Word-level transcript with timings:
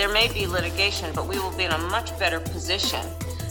there 0.00 0.08
may 0.08 0.32
be 0.32 0.46
litigation, 0.46 1.12
but 1.14 1.28
we 1.28 1.38
will 1.38 1.54
be 1.58 1.64
in 1.64 1.72
a 1.72 1.78
much 1.78 2.18
better 2.18 2.40
position 2.40 3.04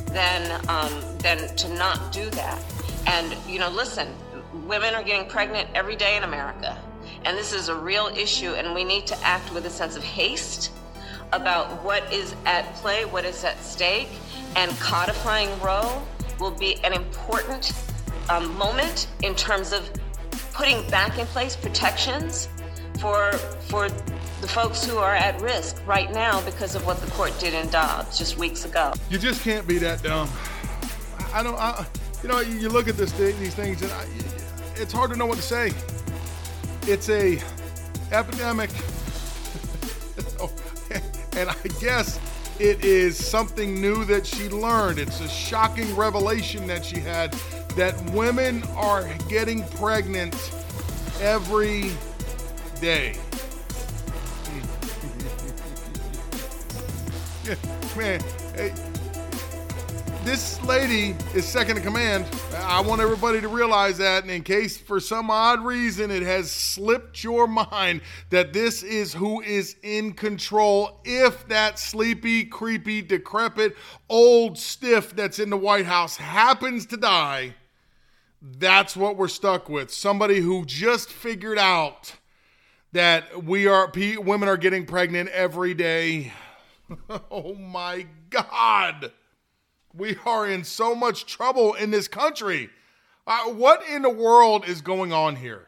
than 0.07 0.59
um, 0.67 0.91
than 1.19 1.55
to 1.55 1.69
not 1.75 2.11
do 2.11 2.27
that. 2.31 2.59
And 3.05 3.37
you 3.47 3.59
know, 3.59 3.69
listen, 3.69 4.07
women 4.65 4.95
are 4.95 5.03
getting 5.03 5.29
pregnant 5.29 5.69
every 5.75 5.95
day 5.95 6.17
in 6.17 6.23
America, 6.23 6.75
and 7.23 7.37
this 7.37 7.53
is 7.53 7.69
a 7.69 7.75
real 7.75 8.07
issue, 8.07 8.53
and 8.53 8.73
we 8.73 8.83
need 8.83 9.05
to 9.05 9.17
act 9.23 9.53
with 9.53 9.67
a 9.67 9.69
sense 9.69 9.95
of 9.95 10.03
haste 10.03 10.71
about 11.33 11.83
what 11.83 12.11
is 12.11 12.33
at 12.47 12.73
play, 12.77 13.05
what 13.05 13.25
is 13.25 13.43
at 13.43 13.61
stake, 13.63 14.09
and 14.55 14.71
codifying 14.79 15.51
Roe 15.61 16.01
will 16.39 16.49
be 16.49 16.83
an 16.83 16.93
important 16.93 17.73
um, 18.27 18.57
moment 18.57 19.05
in 19.21 19.35
terms 19.35 19.71
of 19.71 19.87
putting 20.51 20.81
back 20.89 21.19
in 21.19 21.27
place 21.27 21.55
protections 21.55 22.49
for 22.99 23.33
for 23.69 23.87
the 24.41 24.47
folks 24.47 24.85
who 24.85 24.97
are 24.97 25.15
at 25.15 25.39
risk 25.41 25.81
right 25.85 26.11
now 26.11 26.43
because 26.45 26.75
of 26.75 26.85
what 26.85 27.01
the 27.01 27.11
court 27.11 27.33
did 27.39 27.53
in 27.53 27.69
Dobbs 27.69 28.17
just 28.17 28.37
weeks 28.37 28.65
ago. 28.65 28.93
You 29.09 29.17
just 29.17 29.43
can't 29.43 29.67
be 29.67 29.77
that 29.79 30.01
dumb. 30.01 30.29
I 31.33 31.43
don't. 31.43 31.57
I, 31.57 31.85
you 32.23 32.29
know, 32.29 32.39
you 32.39 32.69
look 32.69 32.87
at 32.87 32.97
this 32.97 33.11
thing, 33.13 33.37
these 33.39 33.55
things, 33.55 33.81
and 33.81 33.91
I, 33.91 34.05
it's 34.75 34.93
hard 34.93 35.11
to 35.11 35.17
know 35.17 35.25
what 35.25 35.37
to 35.37 35.43
say. 35.43 35.71
It's 36.83 37.09
a 37.09 37.39
epidemic, 38.11 38.69
and 41.37 41.49
I 41.49 41.55
guess 41.79 42.19
it 42.59 42.83
is 42.83 43.17
something 43.17 43.79
new 43.79 44.03
that 44.05 44.25
she 44.25 44.49
learned. 44.49 44.99
It's 44.99 45.21
a 45.21 45.29
shocking 45.29 45.95
revelation 45.95 46.67
that 46.67 46.83
she 46.83 46.99
had 46.99 47.33
that 47.75 47.97
women 48.11 48.63
are 48.75 49.07
getting 49.29 49.63
pregnant 49.69 50.35
every 51.21 51.91
day. 52.81 53.15
Man, 57.97 58.21
hey, 58.53 58.73
this 60.23 60.61
lady 60.63 61.15
is 61.33 61.47
second 61.47 61.77
in 61.77 61.83
command. 61.83 62.27
I 62.53 62.79
want 62.81 63.01
everybody 63.01 63.41
to 63.41 63.47
realize 63.47 63.97
that, 63.97 64.21
and 64.21 64.31
in 64.31 64.43
case 64.43 64.77
for 64.77 64.99
some 64.99 65.31
odd 65.31 65.65
reason 65.65 66.11
it 66.11 66.21
has 66.21 66.51
slipped 66.51 67.23
your 67.23 67.47
mind 67.47 68.01
that 68.29 68.53
this 68.53 68.83
is 68.83 69.13
who 69.13 69.41
is 69.41 69.77
in 69.81 70.13
control, 70.13 70.99
if 71.05 71.47
that 71.47 71.79
sleepy, 71.79 72.45
creepy, 72.45 73.01
decrepit, 73.01 73.75
old 74.09 74.55
stiff 74.55 75.15
that's 75.15 75.39
in 75.39 75.49
the 75.49 75.57
White 75.57 75.87
House 75.87 76.17
happens 76.17 76.85
to 76.87 76.97
die, 76.97 77.55
that's 78.41 78.95
what 78.95 79.17
we're 79.17 79.27
stuck 79.27 79.69
with. 79.69 79.91
Somebody 79.91 80.39
who 80.39 80.65
just 80.65 81.09
figured 81.09 81.57
out 81.57 82.13
that 82.91 83.43
we 83.43 83.65
are 83.65 83.91
women 84.19 84.47
are 84.47 84.57
getting 84.57 84.85
pregnant 84.85 85.29
every 85.29 85.73
day. 85.73 86.31
oh 87.31 87.53
my 87.55 88.07
God. 88.29 89.11
We 89.93 90.17
are 90.25 90.47
in 90.47 90.63
so 90.63 90.93
much 90.93 91.25
trouble 91.25 91.73
in 91.73 91.91
this 91.91 92.07
country. 92.07 92.69
Uh, 93.25 93.45
what 93.45 93.87
in 93.87 94.01
the 94.01 94.09
world 94.09 94.67
is 94.67 94.81
going 94.81 95.11
on 95.13 95.35
here? 95.35 95.67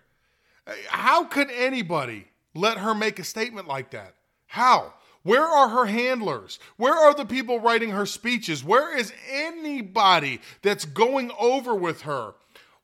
How 0.87 1.23
could 1.25 1.49
anybody 1.51 2.27
let 2.53 2.77
her 2.77 2.93
make 2.93 3.19
a 3.19 3.23
statement 3.23 3.67
like 3.67 3.91
that? 3.91 4.15
How? 4.47 4.93
Where 5.23 5.45
are 5.45 5.69
her 5.69 5.85
handlers? 5.85 6.59
Where 6.77 6.93
are 6.93 7.13
the 7.13 7.25
people 7.25 7.59
writing 7.59 7.91
her 7.91 8.05
speeches? 8.05 8.63
Where 8.63 8.95
is 8.95 9.13
anybody 9.29 10.41
that's 10.61 10.85
going 10.85 11.31
over 11.39 11.75
with 11.75 12.01
her? 12.01 12.33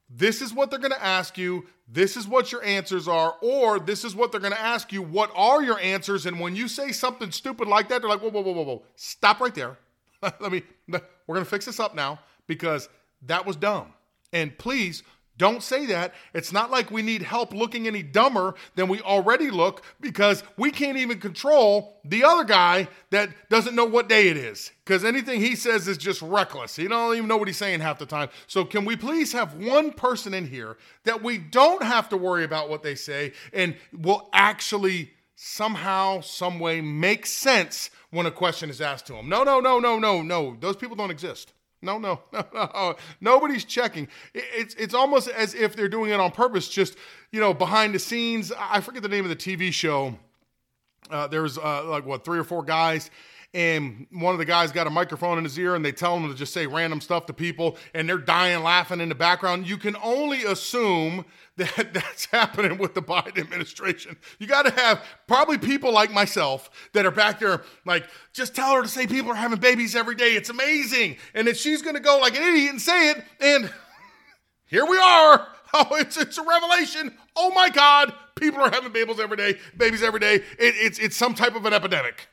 This 0.10 0.42
is 0.42 0.54
what 0.54 0.70
they're 0.70 0.80
going 0.80 0.92
to 0.92 1.04
ask 1.04 1.38
you. 1.38 1.66
This 1.88 2.18
is 2.18 2.28
what 2.28 2.52
your 2.52 2.64
answers 2.64 3.08
are. 3.08 3.36
Or 3.42 3.80
this 3.80 4.06
is 4.06 4.16
what 4.16 4.32
they're 4.32 4.42
going 4.42 4.54
to 4.54 4.62
ask 4.62 4.92
you. 4.92 5.02
What 5.02 5.32
are 5.36 5.62
your 5.62 5.80
answers? 5.80 6.26
And 6.26 6.40
when 6.40 6.56
you 6.56 6.68
say 6.68 6.92
something 6.92 7.32
stupid 7.32 7.68
like 7.68 7.90
that, 7.90 8.02
they're 8.02 8.10
like, 8.10 8.22
whoa, 8.22 8.30
whoa, 8.30 8.42
whoa, 8.42 8.54
whoa, 8.54 8.64
whoa. 8.64 8.84
Stop 8.96 9.40
right 9.40 9.54
there. 9.54 9.78
Let 10.22 10.52
me, 10.52 10.64
we're 10.88 11.02
going 11.28 11.44
to 11.44 11.50
fix 11.50 11.66
this 11.66 11.80
up 11.80 11.96
now 11.96 12.20
because 12.48 12.90
that 13.24 13.46
was 13.46 13.56
dumb. 13.56 13.94
And 14.34 14.58
please 14.58 15.04
don't 15.38 15.62
say 15.62 15.86
that. 15.88 16.14
It's 16.34 16.52
not 16.52 16.72
like 16.72 16.90
we 16.90 17.02
need 17.02 17.22
help 17.22 17.54
looking 17.54 17.88
any 17.88 18.02
dumber 18.02 18.56
than 18.76 18.88
we 18.88 19.02
already 19.02 19.52
look 19.52 19.84
because 20.00 20.44
we 20.58 20.72
can't 20.72 20.98
even 20.98 21.20
control 21.20 22.00
the 22.04 22.24
other 22.24 22.44
guy 22.44 22.88
that 23.12 23.30
doesn't 23.50 23.76
know 23.76 23.86
what 23.86 24.10
day 24.10 24.30
it 24.30 24.38
is. 24.38 24.72
Because 24.84 25.04
anything 25.04 25.40
he 25.40 25.56
says 25.56 25.88
is 25.88 25.98
just 25.98 26.22
reckless. 26.22 26.76
He 26.76 26.88
don't 26.88 27.16
even 27.16 27.28
know 27.28 27.38
what 27.38 27.48
he's 27.48 27.58
saying 27.58 27.82
half 27.82 28.00
the 28.00 28.06
time. 28.06 28.30
So 28.48 28.66
can 28.66 28.86
we 28.86 28.96
please 28.96 29.32
have 29.34 29.54
one 29.56 29.92
person 29.92 30.34
in 30.34 30.48
here 30.48 30.78
that 31.04 31.22
we 31.22 31.38
don't 31.38 31.84
have 31.84 32.10
to 32.10 32.18
worry 32.18 32.44
about 32.44 32.70
what 32.70 32.84
they 32.84 32.96
say 32.96 33.34
and 33.54 33.76
will 33.94 34.30
actually 34.34 35.12
somehow, 35.36 36.22
some 36.22 36.60
way 36.60 36.82
make 36.82 37.26
sense 37.26 37.92
when 38.10 38.26
a 38.26 38.32
question 38.32 38.70
is 38.70 38.82
asked 38.82 39.06
to 39.08 39.14
them? 39.14 39.30
No, 39.30 39.44
no, 39.44 39.60
no, 39.60 39.80
no, 39.80 40.00
no, 40.00 40.22
no. 40.22 40.58
Those 40.60 40.76
people 40.76 40.96
don't 40.96 41.12
exist. 41.12 41.54
No, 41.82 41.98
no, 41.98 42.22
no, 42.34 42.46
no. 42.54 42.96
Nobody's 43.22 43.66
checking. 43.66 44.08
It's 44.34 44.74
it's 44.76 44.94
almost 44.94 45.28
as 45.28 45.54
if 45.54 45.76
they're 45.76 45.90
doing 45.90 46.12
it 46.12 46.20
on 46.20 46.32
purpose. 46.32 46.68
Just 46.68 46.98
you 47.32 47.40
know, 47.40 47.54
behind 47.54 47.94
the 47.94 48.00
scenes. 48.00 48.52
I 48.58 48.82
forget 48.82 49.04
the 49.04 49.10
name 49.10 49.24
of 49.26 49.30
the 49.30 49.36
TV 49.36 49.72
show. 49.72 50.18
Uh, 51.10 51.28
there's 51.28 51.58
uh, 51.58 51.86
like 51.86 52.06
what 52.06 52.26
three 52.26 52.40
or 52.40 52.44
four 52.44 52.64
guys, 52.64 53.10
and 53.54 54.08
one 54.12 54.34
of 54.34 54.40
the 54.40 54.46
guys 54.46 54.72
got 54.72 54.88
a 54.88 54.90
microphone 54.90 55.38
in 55.38 55.44
his 55.44 55.58
ear, 55.58 55.76
and 55.76 55.84
they 55.84 55.92
tell 55.92 56.18
him 56.18 56.30
to 56.30 56.36
just 56.36 56.54
say 56.54 56.68
random 56.68 57.02
stuff 57.02 57.26
to 57.28 57.34
people, 57.34 57.78
and 57.94 58.08
they're 58.08 58.18
dying 58.18 58.62
laughing 58.62 59.00
in 59.00 59.10
the 59.10 59.16
background. 59.16 59.68
You 59.68 59.78
can 59.78 59.96
only 60.04 60.44
assume 60.44 61.26
that 61.56 61.76
that's 61.94 62.26
happening 62.26 62.78
with 62.78 62.94
the 62.94 63.02
Biden 63.02 63.38
administration. 63.38 64.18
You 64.40 64.48
got 64.48 64.66
to 64.66 64.72
have 64.72 65.04
probably 65.28 65.58
people 65.58 65.92
like 65.92 66.12
myself 66.12 66.70
that 66.94 67.06
are 67.06 67.12
back 67.12 67.40
there, 67.40 67.64
like, 67.86 68.06
just 68.34 68.56
tell 68.56 68.76
her 68.76 68.82
to 68.82 68.88
say 68.88 69.08
people 69.08 69.32
are 69.32 69.36
having 69.36 69.60
babies 69.60 69.96
every 69.96 70.16
day. 70.16 70.36
It's 70.36 70.50
amazing. 70.50 71.18
And 71.34 71.48
that 71.48 71.58
she's 71.58 71.82
going 71.82 71.96
to 71.96 72.02
go 72.02 72.20
like 72.20 72.36
an 72.36 72.44
idiot 72.44 72.72
and 72.72 72.82
say 72.82 73.12
it. 73.12 73.24
And 73.40 73.72
here 74.66 74.86
we 74.86 74.98
are. 74.98 75.48
Oh, 75.74 75.98
it's, 75.98 76.16
it's 76.16 76.38
a 76.38 76.44
revelation. 76.44 77.14
Oh 77.36 77.52
my 77.54 77.70
God. 77.70 78.14
People 78.38 78.62
are 78.62 78.72
having 78.72 78.94
babies 78.94 79.20
every 79.20 79.36
day, 79.36 79.56
babies 79.76 80.02
every 80.02 80.22
day. 80.22 80.36
It, 80.36 80.44
it's, 80.60 80.98
it's 80.98 81.18
some 81.18 81.36
type 81.36 81.58
of 81.58 81.66
an 81.66 81.74
epidemic. 81.74 82.30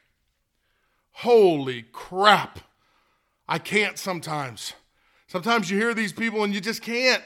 Holy 1.19 1.83
crap. 1.93 2.59
I 3.49 3.59
can't 3.59 3.99
sometimes. 3.99 4.75
Sometimes 5.29 5.71
you 5.71 5.79
hear 5.79 5.95
these 5.95 6.13
people 6.13 6.43
and 6.43 6.53
you 6.53 6.61
just 6.61 6.83
can't. 6.83 7.23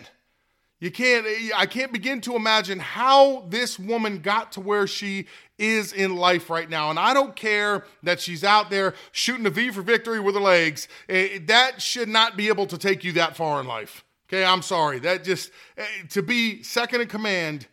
You 0.78 0.91
can't, 0.93 1.26
I 1.56 1.66
can't 1.66 1.93
begin 1.93 2.21
to 2.21 2.37
imagine 2.37 2.78
how 2.78 3.47
this 3.48 3.78
woman 3.78 4.19
got 4.19 4.53
to 4.53 4.60
where 4.60 4.87
she 4.87 5.27
is 5.59 5.93
in 5.93 6.16
life 6.16 6.50
right 6.50 6.69
now. 6.69 6.91
And 6.91 6.98
I 6.98 7.15
don't 7.15 7.34
care 7.34 7.84
that 8.03 8.21
she's 8.21 8.44
out 8.44 8.71
there 8.71 8.94
shooting 9.10 9.47
a 9.47 9.50
V 9.50 9.71
for 9.71 9.82
victory 9.82 10.21
with 10.21 10.34
her 10.34 10.41
legs. 10.41 10.87
Eh, 11.09 11.41
that 11.47 11.82
should 11.82 12.09
not 12.09 12.37
be 12.37 12.48
able 12.48 12.66
to 12.66 12.78
take 12.78 13.03
you 13.03 13.12
that 13.12 13.37
far 13.37 13.59
in 13.59 13.66
life. 13.66 14.04
Okay, 14.28 14.44
I'm 14.44 14.62
sorry. 14.62 14.98
That 15.00 15.25
just, 15.25 15.50
eh, 15.78 15.84
to 16.10 16.22
be 16.22 16.62
second 16.62 17.00
in 17.00 17.09
command 17.09 17.66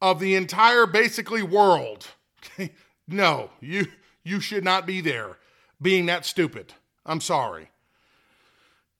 of 0.00 0.20
the 0.20 0.36
entire 0.36 0.86
basically 0.86 1.42
world. 1.42 2.06
Okay, 2.38 2.72
no, 3.08 3.50
you, 3.60 3.88
you 4.22 4.40
should 4.40 4.64
not 4.64 4.86
be 4.86 5.00
there 5.00 5.36
being 5.80 6.06
that 6.06 6.24
stupid. 6.24 6.72
I'm 7.04 7.20
sorry. 7.20 7.70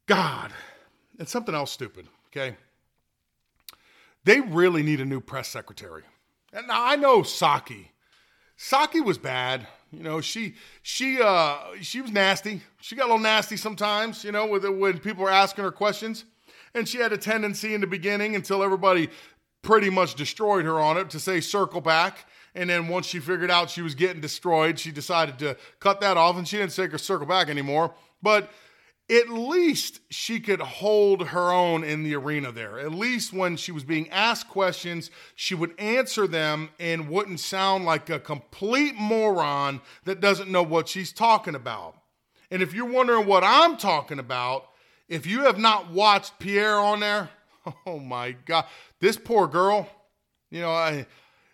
God, 0.06 0.52
it's 1.19 1.32
something 1.32 1.55
else 1.55 1.73
stupid. 1.73 2.06
Okay. 2.28 2.56
They 4.25 4.40
really 4.40 4.82
need 4.82 5.00
a 5.00 5.05
new 5.05 5.20
press 5.20 5.49
secretary. 5.49 6.02
And 6.52 6.70
I 6.70 6.96
know 6.96 7.23
Psaki. 7.23 7.88
Psaki 8.58 9.05
was 9.05 9.19
bad. 9.19 9.67
You 9.93 10.02
know, 10.02 10.20
she 10.20 10.55
she 10.82 11.20
uh 11.23 11.58
she 11.81 12.00
was 12.00 12.11
nasty. 12.11 12.62
She 12.81 12.96
got 12.96 13.05
a 13.05 13.06
little 13.06 13.19
nasty 13.19 13.56
sometimes, 13.56 14.25
you 14.25 14.32
know, 14.32 14.46
with 14.46 14.64
when 14.64 14.99
people 14.99 15.25
were 15.25 15.31
asking 15.31 15.64
her 15.64 15.70
questions. 15.70 16.25
And 16.75 16.88
she 16.88 16.99
had 16.99 17.12
a 17.12 17.19
tendency 17.19 17.75
in 17.75 17.81
the 17.81 17.87
beginning 17.87 18.34
until 18.34 18.62
everybody 18.62 19.08
pretty 19.62 19.90
much 19.90 20.14
destroyed 20.14 20.64
her 20.64 20.81
on 20.81 20.96
it 20.96 21.11
to 21.11 21.20
say 21.20 21.40
circle 21.40 21.81
back. 21.81 22.26
And 22.56 22.70
then 22.70 22.88
once 22.88 23.06
she 23.06 23.20
figured 23.20 23.50
out 23.50 23.69
she 23.69 23.82
was 23.82 23.94
getting 23.94 24.23
destroyed, 24.23 24.79
she 24.79 24.91
decided 24.91 25.38
to 25.41 25.56
cut 25.79 26.00
that 26.00 26.17
off 26.17 26.37
and 26.37 26.49
she 26.49 26.56
didn't 26.56 26.73
say 26.73 26.88
circle 26.97 27.26
back 27.26 27.49
anymore. 27.50 27.94
But 28.23 28.50
at 29.08 29.29
least 29.29 30.00
she 30.11 30.41
could 30.41 30.61
hold 30.61 31.29
her 31.29 31.53
own 31.53 31.85
in 31.85 32.03
the 32.03 32.14
arena 32.17 32.50
there. 32.50 32.79
At 32.81 32.93
least 32.93 33.32
when 33.32 33.56
she 33.56 33.70
was 33.70 33.85
being 33.85 34.08
asked 34.11 34.49
questions, 34.49 35.11
she 35.35 35.55
would 35.55 35.79
answer 35.79 36.26
them 36.26 36.70
and 36.81 37.08
wouldn't 37.11 37.41
sound 37.41 37.85
like 37.85 38.08
a 38.11 38.19
complete 38.19 38.97
moron 38.97 39.82
that 40.05 40.20
doesn't 40.20 40.50
know 40.50 40.62
what 40.62 40.88
she's 40.88 41.12
talking 41.12 41.55
about. 41.55 41.94
And 42.50 42.62
if 42.62 42.73
you're 42.73 42.91
wondering 42.91 43.26
what 43.26 43.44
I'm 43.44 43.76
talking 43.76 44.19
about, 44.19 44.70
if 45.09 45.26
you 45.26 45.43
have 45.43 45.59
not 45.59 45.91
watched 45.91 46.38
Pierre 46.38 46.79
on 46.79 47.00
there, 47.00 47.29
oh 47.87 47.99
my 47.99 48.32
God, 48.32 48.64
this 48.99 49.17
poor 49.17 49.47
girl, 49.47 49.88
you 50.50 50.61
know, 50.61 50.70
I, 50.70 51.06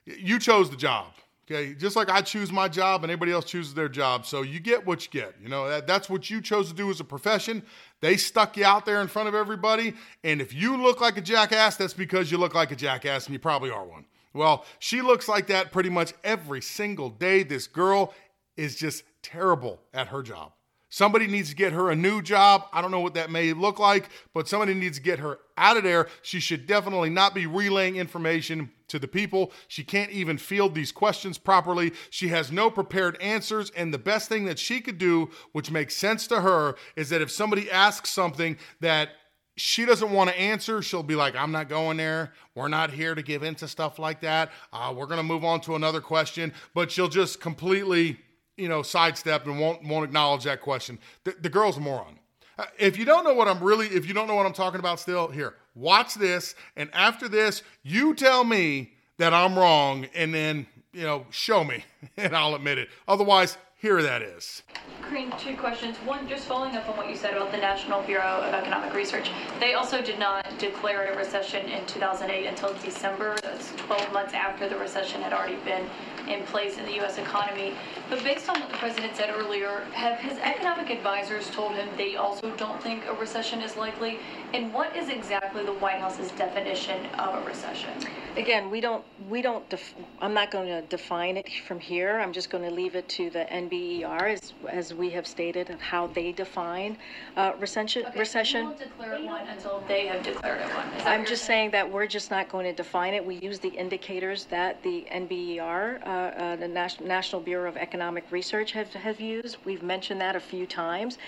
you 0.07 0.39
chose 0.39 0.71
the 0.71 0.77
job. 0.77 1.07
Okay, 1.51 1.75
just 1.75 1.97
like 1.97 2.09
I 2.09 2.23
choose 2.23 2.53
my 2.53 2.69
job 2.69 3.03
and 3.03 3.11
anybody 3.11 3.33
else 3.33 3.45
chooses 3.45 3.75
their 3.75 3.89
job. 3.89 4.25
So 4.27 4.43
you 4.43 4.61
get 4.61 4.87
what 4.87 5.05
you 5.05 5.11
get. 5.21 5.35
You 5.43 5.49
know, 5.49 5.69
that, 5.69 5.89
that's 5.89 6.09
what 6.09 6.31
you 6.31 6.41
chose 6.41 6.69
to 6.69 6.75
do 6.75 6.89
as 6.89 7.01
a 7.01 7.05
profession. 7.05 7.63
They 8.01 8.17
stuck 8.17 8.57
you 8.57 8.65
out 8.65 8.87
there 8.87 9.03
in 9.03 9.09
front 9.09 9.29
of 9.29 9.35
everybody. 9.35 9.95
And 10.23 10.41
if 10.41 10.55
you 10.55 10.81
look 10.81 11.01
like 11.01 11.17
a 11.17 11.21
jackass, 11.21 11.77
that's 11.77 11.95
because 11.95 12.31
you 12.31 12.39
look 12.39 12.55
like 12.55 12.71
a 12.71 12.77
jackass 12.77 13.27
and 13.27 13.33
you 13.33 13.41
probably 13.41 13.71
are 13.71 13.85
one. 13.85 14.05
Well, 14.35 14.65
she 14.79 15.03
looks 15.03 15.29
like 15.29 15.49
that 15.49 15.73
pretty 15.73 15.91
much 15.91 16.15
every 16.23 16.63
single 16.63 17.11
day. 17.11 17.43
This 17.43 17.67
girl 17.67 18.15
is 18.57 18.77
just 18.77 19.03
terrible 19.21 19.81
at 19.93 20.07
her 20.09 20.23
job. 20.23 20.53
Somebody 20.93 21.27
needs 21.27 21.49
to 21.49 21.57
get 21.57 21.73
her 21.73 21.91
a 21.91 21.97
new 21.97 22.21
job. 22.21 22.67
I 22.71 22.83
don't 22.83 22.91
know 22.91 23.01
what 23.01 23.15
that 23.15 23.31
may 23.31 23.55
look 23.55 23.79
like, 23.79 24.11
but 24.35 24.47
somebody 24.47 24.75
needs 24.75 24.99
to 24.99 25.03
get 25.03 25.21
her 25.21 25.39
out 25.57 25.79
of 25.79 25.85
there. 25.85 26.07
She 26.21 26.39
should 26.39 26.67
definitely 26.67 27.09
not 27.09 27.35
be 27.35 27.47
relaying 27.47 27.97
information 27.97 28.71
to 28.89 28.99
the 28.99 29.09
people. 29.09 29.53
She 29.69 29.85
can't 29.85 30.11
even 30.11 30.37
field 30.37 30.75
these 30.75 30.93
questions 30.93 31.39
properly. 31.39 31.95
She 32.11 32.29
has 32.29 32.53
no 32.53 32.71
prepared 32.71 33.19
answers. 33.23 33.71
And 33.71 33.95
the 33.95 33.97
best 33.97 34.29
thing 34.29 34.45
that 34.45 34.59
she 34.59 34.83
could 34.83 34.99
do, 34.99 35.31
which 35.53 35.71
makes 35.71 35.97
sense 35.97 36.27
to 36.27 36.43
her, 36.43 36.77
is 36.95 37.09
that 37.09 37.23
if 37.23 37.31
somebody 37.31 37.71
asks 37.71 38.11
something 38.11 38.59
that 38.81 39.13
she 39.57 39.87
doesn't 39.87 40.11
want 40.11 40.29
to 40.29 40.39
answer. 40.39 40.83
She'll 40.83 41.03
be 41.03 41.15
like, 41.15 41.35
I'm 41.35 41.53
not 41.53 41.71
going 41.71 41.97
there. 41.97 42.33
We're 42.55 42.69
not 42.69 42.91
here 42.91 43.15
to 43.15 43.23
give 43.23 43.43
into 43.43 43.67
stuff 43.67 43.99
like 43.99 44.21
that. 44.21 44.51
Uh, 44.73 44.93
we're 44.95 45.07
going 45.07 45.19
to 45.19 45.23
move 45.23 45.45
on 45.45 45.63
to 45.63 45.75
another 45.75 46.03
question. 46.03 46.53
But 46.75 46.91
she'll 46.91 47.09
just 47.09 47.41
completely 47.41 48.19
you 48.57 48.69
know, 48.69 48.83
sidestep 48.83 49.47
and 49.47 49.59
won't 49.59 49.85
won't 49.85 50.05
acknowledge 50.05 50.45
that 50.45 50.61
question. 50.61 50.99
The, 51.25 51.35
the 51.41 51.49
girl's 51.49 51.77
a 51.77 51.81
moron. 51.81 52.19
Uh, 52.59 52.67
if 52.79 52.99
you 52.99 53.05
don't 53.05 53.25
know 53.25 53.35
what 53.35 53.49
I'm 53.49 53.63
really, 53.63 53.87
if 53.87 54.07
you 54.07 54.15
don't 54.15 54.27
know 54.27 54.35
what 54.35 54.47
I'm 54.47 54.53
talking 54.53 54.79
about, 54.79 55.01
still 55.01 55.29
here, 55.29 55.55
watch 55.75 56.15
this, 56.15 56.55
and 56.77 56.91
after 56.93 57.29
this, 57.29 57.63
you 57.83 58.15
tell 58.15 58.45
me 58.45 58.93
that 59.19 59.33
I'm 59.33 59.59
wrong, 59.59 60.07
and 60.15 60.35
then 60.35 60.67
you 60.93 61.03
know, 61.03 61.27
show 61.31 61.65
me, 61.65 61.85
and 62.17 62.37
I'll 62.37 62.55
admit 62.55 62.79
it. 62.79 62.89
Otherwise, 63.09 63.57
here 63.83 64.01
that 64.01 64.23
is. 64.23 64.63
Karine, 65.03 65.37
two 65.41 65.57
questions. 65.57 65.97
One, 66.05 66.29
just 66.29 66.45
following 66.47 66.77
up 66.77 66.89
on 66.89 66.97
what 66.97 67.11
you 67.11 67.17
said 67.17 67.37
about 67.37 67.51
the 67.51 67.59
National 67.59 68.01
Bureau 68.03 68.41
of 68.41 68.55
Economic 68.55 68.95
Research. 68.95 69.29
They 69.59 69.75
also 69.75 70.01
did 70.01 70.21
not 70.21 70.47
declare 70.59 71.13
a 71.13 71.17
recession 71.17 71.67
in 71.67 71.85
2008 71.87 72.47
until 72.47 72.75
December. 72.75 73.37
That's 73.43 73.73
12 73.75 74.13
months 74.13 74.35
after 74.35 74.69
the 74.69 74.77
recession 74.77 75.21
had 75.21 75.33
already 75.33 75.57
been 75.65 75.91
in 76.29 76.43
place 76.45 76.79
in 76.79 76.87
the 76.87 76.95
U.S. 76.95 77.19
economy. 77.19 77.75
But 78.09 78.25
based 78.25 78.49
on 78.49 78.61
what 78.61 78.71
the 78.71 78.79
president 78.79 79.17
said 79.17 79.31
earlier, 79.31 79.81
have 79.93 80.19
his 80.19 80.39
economic 80.39 80.91
advisors 80.91 81.51
told 81.51 81.73
him 81.73 81.89
they 81.97 82.17
also 82.17 82.51
don't 82.57 82.83
think 82.83 83.05
a 83.07 83.15
recession 83.15 83.61
is 83.61 83.77
likely? 83.77 84.19
And 84.55 84.73
what 84.73 84.97
is 84.97 85.09
exactly 85.09 85.65
the 85.65 85.75
White 85.75 85.99
House's 85.99 86.31
definition 86.33 87.07
of 87.19 87.43
a 87.43 87.47
recession? 87.47 87.91
Again, 88.37 88.71
we 88.71 88.81
don't, 88.81 89.05
we 89.29 89.43
don't, 89.43 89.69
def- 89.69 89.95
I'm 90.21 90.33
not 90.33 90.51
going 90.51 90.69
to 90.69 90.83
define 90.83 91.37
it 91.37 91.49
from 91.67 91.79
here. 91.79 92.19
I'm 92.19 92.33
just 92.33 92.49
going 92.49 92.65
to 92.65 92.71
leave 92.71 92.95
it 92.95 93.09
to 93.11 93.29
the 93.31 93.45
NBER 93.51 94.33
as, 94.33 94.55
as 94.69 94.95
we 94.95 95.11
have 95.11 95.27
stated 95.27 95.69
of 95.69 95.81
how 95.81 96.07
they 96.07 96.33
define 96.33 96.97
uh, 97.37 97.53
recession. 97.59 98.07
Okay, 98.07 98.19
recession. 98.19 98.65
Won't 98.67 98.79
declare 98.79 99.23
one 99.25 99.47
until 99.49 99.83
they 99.87 100.07
have 100.07 100.23
declared 100.23 100.61
it 100.61 100.75
one. 100.75 100.87
I'm 101.05 101.27
just 101.27 101.43
you're 101.43 101.47
saying 101.47 101.71
that 101.73 101.91
we're 101.91 102.07
just 102.07 102.31
not 102.31 102.49
going 102.49 102.67
to 102.67 102.73
define 102.73 103.15
it. 103.15 103.25
We 103.25 103.37
use 103.37 103.59
the 103.59 103.71
indicators 103.71 104.45
that 104.47 104.83
the 104.83 105.07
NBER, 105.11 106.07
uh, 106.07 106.11
uh, 106.13 106.57
the 106.57 106.69
Nas- 106.69 107.01
National 107.01 107.41
Bureau 107.43 107.69
of 107.69 107.77
Economic 107.77 108.31
Research, 108.31 108.73
have, 108.73 108.93
have 108.95 109.21
used. 109.21 109.57
We've 109.65 109.83
mentioned 109.83 110.21
that 110.21 110.37
a 110.37 110.41
few 110.41 110.67
times. 110.67 111.19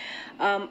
Um, 0.41 0.71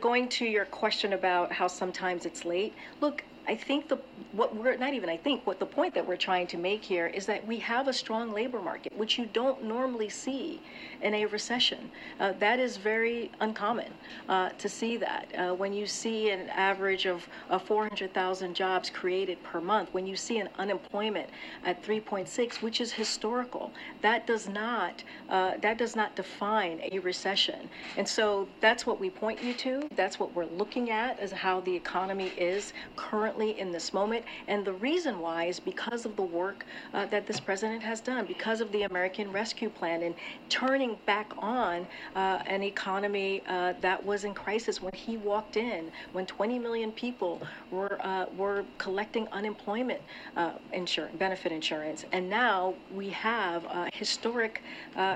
going 0.00 0.28
to 0.28 0.44
your 0.44 0.64
question 0.64 1.12
about 1.12 1.52
how 1.52 1.68
sometimes 1.68 2.26
it's 2.26 2.44
late, 2.44 2.74
look, 3.00 3.24
I 3.50 3.56
think 3.56 3.88
the 3.88 3.98
what 4.30 4.54
we're 4.54 4.76
not 4.76 4.94
even 4.94 5.08
I 5.08 5.16
think 5.16 5.44
what 5.44 5.58
the 5.58 5.66
point 5.66 5.92
that 5.94 6.06
we're 6.06 6.16
trying 6.16 6.46
to 6.48 6.56
make 6.56 6.84
here 6.84 7.08
is 7.08 7.26
that 7.26 7.44
we 7.44 7.58
have 7.58 7.88
a 7.88 7.92
strong 7.92 8.32
labor 8.32 8.60
market, 8.60 8.96
which 8.96 9.18
you 9.18 9.26
don't 9.26 9.64
normally 9.64 10.08
see 10.08 10.60
in 11.02 11.14
a 11.14 11.26
recession. 11.26 11.90
Uh, 12.20 12.32
that 12.38 12.60
is 12.60 12.76
very 12.76 13.32
uncommon 13.40 13.92
uh, 14.28 14.50
to 14.50 14.68
see 14.68 14.96
that. 14.98 15.26
Uh, 15.36 15.52
when 15.52 15.72
you 15.72 15.84
see 15.84 16.30
an 16.30 16.48
average 16.50 17.06
of 17.06 17.26
400,000 17.64 18.54
jobs 18.54 18.88
created 18.88 19.42
per 19.42 19.60
month, 19.60 19.88
when 19.92 20.06
you 20.06 20.14
see 20.14 20.38
an 20.38 20.48
unemployment 20.58 21.28
at 21.64 21.82
3.6, 21.82 22.62
which 22.62 22.80
is 22.80 22.92
historical, 22.92 23.72
that 24.00 24.28
does 24.28 24.48
not 24.48 25.02
uh, 25.28 25.56
that 25.60 25.76
does 25.76 25.96
not 25.96 26.14
define 26.14 26.80
a 26.92 27.00
recession. 27.00 27.68
And 27.96 28.06
so 28.06 28.46
that's 28.60 28.86
what 28.86 29.00
we 29.00 29.10
point 29.10 29.42
you 29.42 29.54
to. 29.54 29.88
That's 29.96 30.20
what 30.20 30.32
we're 30.36 30.52
looking 30.62 30.90
at 30.90 31.18
as 31.18 31.32
how 31.32 31.60
the 31.62 31.74
economy 31.74 32.28
is 32.36 32.72
currently 32.94 33.39
in 33.48 33.72
this 33.72 33.92
moment. 33.92 34.24
And 34.48 34.64
the 34.64 34.72
reason 34.74 35.20
why 35.20 35.44
is 35.44 35.58
because 35.58 36.04
of 36.04 36.16
the 36.16 36.22
work 36.22 36.64
uh, 36.92 37.06
that 37.06 37.26
this 37.26 37.40
president 37.40 37.82
has 37.82 38.00
done, 38.00 38.26
because 38.26 38.60
of 38.60 38.70
the 38.72 38.82
American 38.82 39.32
Rescue 39.32 39.70
Plan 39.70 40.02
and 40.02 40.14
turning 40.48 40.98
back 41.06 41.32
on 41.38 41.86
uh, 42.14 42.42
an 42.46 42.62
economy 42.62 43.42
uh, 43.48 43.74
that 43.80 44.04
was 44.04 44.24
in 44.24 44.34
crisis 44.34 44.82
when 44.82 44.92
he 44.92 45.16
walked 45.16 45.56
in, 45.56 45.90
when 46.12 46.26
20 46.26 46.58
million 46.58 46.92
people 46.92 47.40
were 47.70 47.98
uh, 48.04 48.26
were 48.36 48.64
collecting 48.78 49.26
unemployment 49.28 50.00
uh, 50.36 50.52
insurance, 50.72 51.16
benefit 51.18 51.52
insurance, 51.52 52.04
and 52.12 52.28
now 52.28 52.74
we 52.94 53.08
have 53.10 53.64
historic 53.92 54.62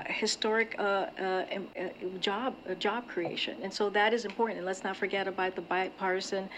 historic 0.07 0.77
job 2.19 2.55
job 2.79 3.07
creation, 3.07 3.57
and 3.61 3.73
so 3.73 3.89
that 3.89 4.13
is 4.13 4.25
important. 4.25 4.57
And 4.57 4.65
let's 4.65 4.83
not 4.83 4.97
forget 4.97 5.27
about 5.27 5.55
the 5.55 5.61
bipartisan 5.61 6.49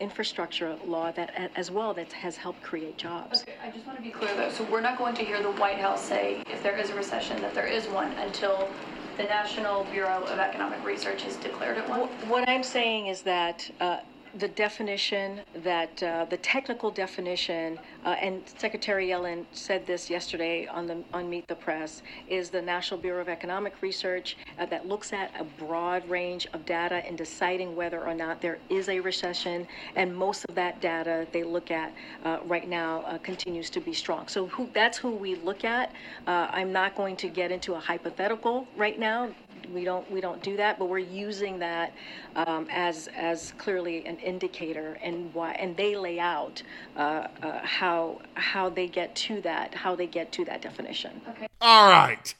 infrastructure 0.00 0.75
law 0.86 1.12
that 1.12 1.50
as 1.56 1.70
well 1.70 1.94
that 1.94 2.12
has 2.12 2.36
helped 2.36 2.62
create 2.62 2.96
jobs. 2.96 3.42
Okay, 3.42 3.54
I 3.62 3.70
just 3.70 3.86
want 3.86 3.98
to 3.98 4.02
be 4.02 4.10
clear 4.10 4.34
though. 4.36 4.50
So 4.50 4.64
we're 4.64 4.80
not 4.80 4.98
going 4.98 5.14
to 5.14 5.24
hear 5.24 5.42
the 5.42 5.52
White 5.52 5.78
House 5.78 6.02
say 6.02 6.42
if 6.50 6.62
there 6.62 6.76
is 6.76 6.90
a 6.90 6.94
recession 6.94 7.40
that 7.42 7.54
there 7.54 7.66
is 7.66 7.86
one 7.86 8.12
until 8.12 8.68
the 9.16 9.24
National 9.24 9.84
Bureau 9.84 10.22
of 10.24 10.38
Economic 10.38 10.84
Research 10.84 11.22
has 11.22 11.36
declared 11.36 11.78
it 11.78 11.88
one. 11.88 12.00
What 12.28 12.48
I'm 12.48 12.62
saying 12.62 13.06
is 13.06 13.22
that. 13.22 13.70
Uh, 13.80 13.98
the 14.38 14.48
definition 14.48 15.40
that 15.62 16.02
uh, 16.02 16.26
the 16.28 16.36
technical 16.36 16.90
definition, 16.90 17.78
uh, 18.04 18.10
and 18.20 18.42
Secretary 18.58 19.08
Yellen 19.08 19.44
said 19.52 19.86
this 19.86 20.10
yesterday 20.10 20.66
on 20.66 20.86
the 20.86 21.02
on 21.12 21.28
Meet 21.30 21.48
the 21.48 21.54
Press, 21.54 22.02
is 22.28 22.50
the 22.50 22.60
National 22.60 23.00
Bureau 23.00 23.20
of 23.20 23.28
Economic 23.28 23.80
Research 23.80 24.36
uh, 24.58 24.66
that 24.66 24.86
looks 24.86 25.12
at 25.12 25.32
a 25.38 25.44
broad 25.44 26.06
range 26.08 26.46
of 26.52 26.66
data 26.66 27.06
in 27.08 27.16
deciding 27.16 27.74
whether 27.74 28.02
or 28.02 28.14
not 28.14 28.40
there 28.40 28.58
is 28.68 28.88
a 28.88 29.00
recession, 29.00 29.66
and 29.96 30.14
most 30.14 30.44
of 30.48 30.54
that 30.54 30.80
data 30.80 31.26
they 31.32 31.42
look 31.42 31.70
at 31.70 31.92
uh, 32.24 32.38
right 32.44 32.68
now 32.68 33.00
uh, 33.02 33.18
continues 33.18 33.70
to 33.70 33.80
be 33.80 33.92
strong. 33.92 34.28
So 34.28 34.46
who, 34.48 34.68
that's 34.74 34.98
who 34.98 35.10
we 35.10 35.36
look 35.36 35.64
at. 35.64 35.92
Uh, 36.26 36.48
I'm 36.50 36.72
not 36.72 36.94
going 36.94 37.16
to 37.16 37.28
get 37.28 37.50
into 37.50 37.74
a 37.74 37.80
hypothetical 37.80 38.66
right 38.76 38.98
now 38.98 39.30
we 39.72 39.84
don't 39.84 40.10
we 40.10 40.20
don't 40.20 40.42
do 40.42 40.56
that, 40.56 40.78
but 40.78 40.88
we're 40.88 40.98
using 40.98 41.58
that 41.58 41.92
um, 42.34 42.66
as 42.70 43.08
as 43.16 43.52
clearly 43.58 44.06
an 44.06 44.16
indicator 44.18 44.98
and 45.02 45.32
why 45.34 45.52
and 45.52 45.76
they 45.76 45.96
lay 45.96 46.18
out 46.18 46.62
uh, 46.96 47.28
uh, 47.42 47.60
how 47.64 48.20
how 48.34 48.68
they 48.68 48.86
get 48.86 49.14
to 49.14 49.40
that 49.42 49.74
how 49.74 49.94
they 49.94 50.06
get 50.06 50.32
to 50.32 50.44
that 50.44 50.62
definition. 50.62 51.20
Okay. 51.28 51.46
All 51.60 51.88
right. 51.88 52.34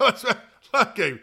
okay. 0.74 1.18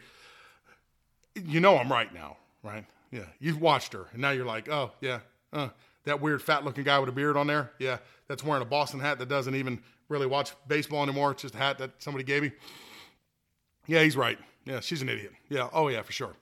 You 1.35 1.59
know 1.59 1.77
I'm 1.77 1.91
right 1.91 2.13
now, 2.13 2.37
right? 2.63 2.85
Yeah. 3.11 3.25
You've 3.39 3.61
watched 3.61 3.93
her, 3.93 4.07
and 4.13 4.21
now 4.21 4.31
you're 4.31 4.45
like, 4.45 4.69
oh 4.69 4.91
yeah, 5.01 5.19
uh, 5.53 5.69
that 6.05 6.21
weird 6.21 6.41
fat 6.41 6.65
looking 6.65 6.83
guy 6.83 6.99
with 6.99 7.09
a 7.09 7.13
beard 7.13 7.37
on 7.37 7.47
there. 7.47 7.71
Yeah, 7.79 7.97
that's 8.27 8.43
wearing 8.43 8.61
a 8.61 8.65
Boston 8.65 8.99
hat 8.99 9.19
that 9.19 9.29
doesn't 9.29 9.55
even 9.55 9.81
really 10.09 10.27
watch 10.27 10.51
baseball 10.67 11.03
anymore. 11.03 11.31
It's 11.31 11.43
just 11.43 11.55
a 11.55 11.57
hat 11.57 11.77
that 11.77 11.91
somebody 11.99 12.23
gave 12.23 12.43
me. 12.43 12.51
Yeah, 13.87 14.03
he's 14.03 14.17
right. 14.17 14.37
Yeah, 14.69 14.81
she's 14.81 15.01
an 15.01 15.09
idiot. 15.09 15.31
Yeah, 15.49 15.67
oh 15.73 15.87
yeah, 15.87 16.03
for 16.03 16.11
sure. 16.11 16.35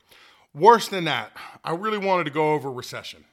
Worse 0.53 0.89
than 0.89 1.05
that, 1.05 1.31
I 1.63 1.71
really 1.71 1.97
wanted 1.97 2.25
to 2.25 2.29
go 2.29 2.51
over 2.51 2.69
recession. 2.69 3.23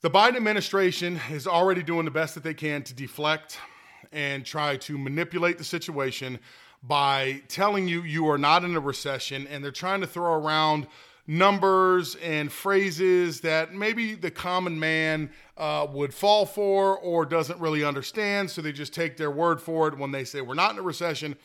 the 0.00 0.10
Biden 0.10 0.34
administration 0.34 1.20
is 1.30 1.46
already 1.46 1.84
doing 1.84 2.04
the 2.04 2.10
best 2.10 2.34
that 2.34 2.42
they 2.42 2.54
can 2.54 2.82
to 2.82 2.92
deflect 2.92 3.58
and 4.10 4.44
try 4.44 4.78
to 4.78 4.98
manipulate 4.98 5.58
the 5.58 5.64
situation 5.64 6.40
by 6.82 7.40
telling 7.46 7.86
you 7.86 8.02
you 8.02 8.28
are 8.28 8.36
not 8.36 8.64
in 8.64 8.74
a 8.74 8.80
recession, 8.80 9.46
and 9.46 9.62
they're 9.62 9.70
trying 9.70 10.00
to 10.00 10.06
throw 10.08 10.32
around 10.32 10.88
numbers 11.28 12.16
and 12.16 12.50
phrases 12.50 13.42
that 13.42 13.72
maybe 13.72 14.14
the 14.14 14.30
common 14.30 14.80
man 14.80 15.30
uh, 15.56 15.86
would 15.92 16.12
fall 16.12 16.44
for 16.44 16.98
or 16.98 17.24
doesn't 17.24 17.60
really 17.60 17.84
understand. 17.84 18.50
So 18.50 18.60
they 18.60 18.72
just 18.72 18.92
take 18.92 19.16
their 19.16 19.30
word 19.30 19.60
for 19.60 19.86
it 19.86 19.96
when 19.96 20.10
they 20.10 20.24
say 20.24 20.40
we're 20.40 20.54
not 20.54 20.72
in 20.72 20.80
a 20.80 20.82
recession 20.82 21.36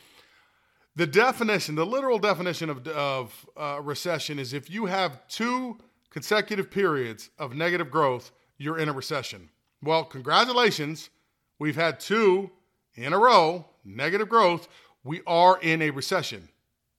The 0.98 1.06
definition, 1.06 1.76
the 1.76 1.86
literal 1.86 2.18
definition 2.18 2.72
of, 2.72 2.88
of 2.88 3.50
uh, 3.56 3.80
recession 3.84 4.40
is 4.40 4.52
if 4.52 4.68
you 4.68 4.88
have 4.88 5.28
two 5.28 5.78
consecutive 6.10 6.72
periods 6.72 7.30
of 7.38 7.54
negative 7.54 7.92
growth, 7.92 8.32
you're 8.58 8.80
in 8.80 8.90
a 8.90 8.94
recession. 8.94 9.50
Well, 9.84 10.04
congratulations. 10.04 11.12
We've 11.60 11.76
had 11.76 12.00
two 12.00 12.50
in 12.96 13.14
a 13.14 13.20
row, 13.20 13.68
negative 13.86 14.28
growth. 14.28 14.68
We 15.04 15.22
are 15.28 15.60
in 15.62 15.84
a 15.84 15.92
recession, 15.92 16.50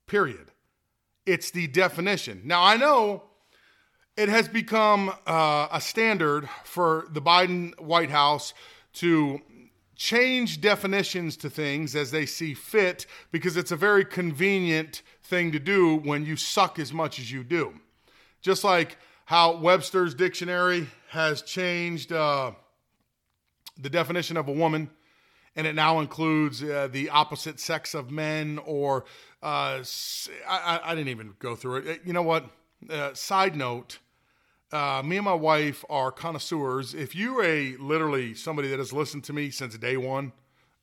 period. 0.06 0.52
It's 1.26 1.50
the 1.50 1.66
definition. 1.66 2.42
Now, 2.44 2.62
I 2.62 2.76
know 2.76 3.24
it 4.16 4.28
has 4.28 4.46
become 4.46 5.12
uh, 5.26 5.66
a 5.72 5.80
standard 5.80 6.48
for 6.62 7.08
the 7.10 7.20
Biden 7.20 7.76
White 7.80 8.10
House 8.10 8.54
to 8.92 9.40
change 9.98 10.60
definitions 10.60 11.36
to 11.36 11.50
things 11.50 11.96
as 11.96 12.12
they 12.12 12.24
see 12.24 12.54
fit 12.54 13.04
because 13.32 13.56
it's 13.56 13.72
a 13.72 13.76
very 13.76 14.04
convenient 14.04 15.02
thing 15.24 15.50
to 15.52 15.58
do 15.58 15.96
when 15.96 16.24
you 16.24 16.36
suck 16.36 16.78
as 16.78 16.92
much 16.92 17.18
as 17.18 17.30
you 17.30 17.42
do. 17.42 17.74
Just 18.40 18.62
like 18.62 18.96
how 19.24 19.56
Webster's 19.56 20.14
dictionary 20.14 20.86
has 21.08 21.42
changed 21.42 22.12
uh, 22.12 22.52
the 23.76 23.90
definition 23.90 24.36
of 24.36 24.46
a 24.46 24.52
woman 24.52 24.88
and 25.56 25.66
it 25.66 25.74
now 25.74 25.98
includes 25.98 26.62
uh, 26.62 26.88
the 26.90 27.10
opposite 27.10 27.58
sex 27.58 27.92
of 27.92 28.12
men 28.12 28.60
or 28.64 29.04
uh, 29.42 29.82
I, 30.48 30.80
I, 30.84 30.94
didn't 30.94 31.08
even 31.08 31.34
go 31.40 31.56
through 31.56 31.78
it. 31.78 32.02
You 32.04 32.12
know 32.12 32.22
what? 32.22 32.48
Uh, 32.88 33.12
side 33.14 33.56
note 33.56 33.98
uh, 34.72 35.02
me 35.04 35.16
and 35.16 35.24
my 35.24 35.34
wife 35.34 35.84
are 35.88 36.12
connoisseurs. 36.12 36.94
If 36.94 37.14
you're 37.14 37.42
a 37.42 37.76
literally 37.76 38.34
somebody 38.34 38.68
that 38.68 38.78
has 38.78 38.92
listened 38.92 39.24
to 39.24 39.32
me 39.32 39.50
since 39.50 39.76
day 39.78 39.96
one, 39.96 40.32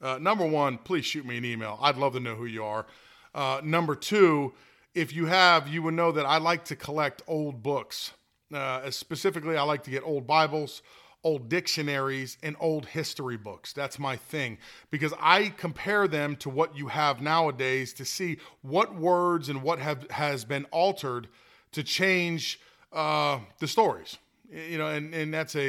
uh, 0.01 0.17
number 0.19 0.45
one, 0.45 0.77
please 0.79 1.05
shoot 1.05 1.25
me 1.25 1.37
an 1.37 1.45
email. 1.45 1.77
I'd 1.81 1.97
love 1.97 2.13
to 2.13 2.19
know 2.19 2.35
who 2.35 2.45
you 2.45 2.63
are. 2.63 2.85
Uh, 3.33 3.61
number 3.63 3.95
two, 3.95 4.53
if 4.93 5.13
you 5.13 5.25
have, 5.25 5.67
you 5.67 5.83
would 5.83 5.93
know 5.93 6.11
that 6.11 6.25
I 6.25 6.37
like 6.37 6.65
to 6.65 6.75
collect 6.75 7.21
old 7.27 7.61
books. 7.61 8.11
Uh, 8.53 8.89
specifically, 8.91 9.57
I 9.57 9.63
like 9.63 9.83
to 9.83 9.91
get 9.91 10.03
old 10.03 10.25
Bibles, 10.25 10.81
old 11.23 11.49
dictionaries, 11.49 12.37
and 12.41 12.55
old 12.59 12.85
history 12.85 13.37
books. 13.37 13.73
That's 13.73 13.99
my 13.99 14.15
thing 14.15 14.57
because 14.89 15.13
I 15.19 15.49
compare 15.49 16.07
them 16.07 16.35
to 16.37 16.49
what 16.49 16.77
you 16.77 16.87
have 16.87 17.21
nowadays 17.21 17.93
to 17.93 18.05
see 18.05 18.37
what 18.61 18.95
words 18.95 19.49
and 19.49 19.61
what 19.61 19.79
have 19.79 20.09
has 20.11 20.45
been 20.45 20.65
altered 20.65 21.27
to 21.73 21.83
change 21.83 22.59
uh, 22.95 23.39
the 23.59 23.67
stories. 23.67 24.17
You 24.51 24.77
know, 24.77 24.87
and, 24.87 25.13
and 25.13 25.33
that's 25.33 25.55
a, 25.55 25.59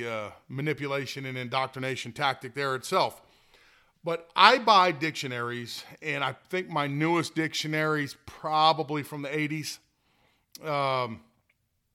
a 0.00 0.12
uh, 0.12 0.30
manipulation 0.48 1.26
and 1.26 1.38
indoctrination 1.38 2.12
tactic 2.12 2.54
there 2.54 2.74
itself. 2.74 3.22
But 4.02 4.28
I 4.36 4.58
buy 4.58 4.92
dictionaries, 4.92 5.84
and 6.02 6.22
I 6.22 6.34
think 6.50 6.68
my 6.68 6.86
newest 6.86 7.34
dictionary's 7.34 8.16
probably 8.26 9.02
from 9.02 9.22
the 9.22 9.28
80s. 9.30 9.78
Um, 10.62 11.20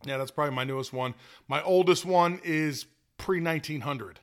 yeah, 0.05 0.17
that's 0.17 0.31
probably 0.31 0.55
my 0.55 0.63
newest 0.63 0.93
one. 0.93 1.13
My 1.47 1.61
oldest 1.61 2.05
one 2.05 2.39
is 2.43 2.85
pre 3.17 3.41
1900. 3.41 4.19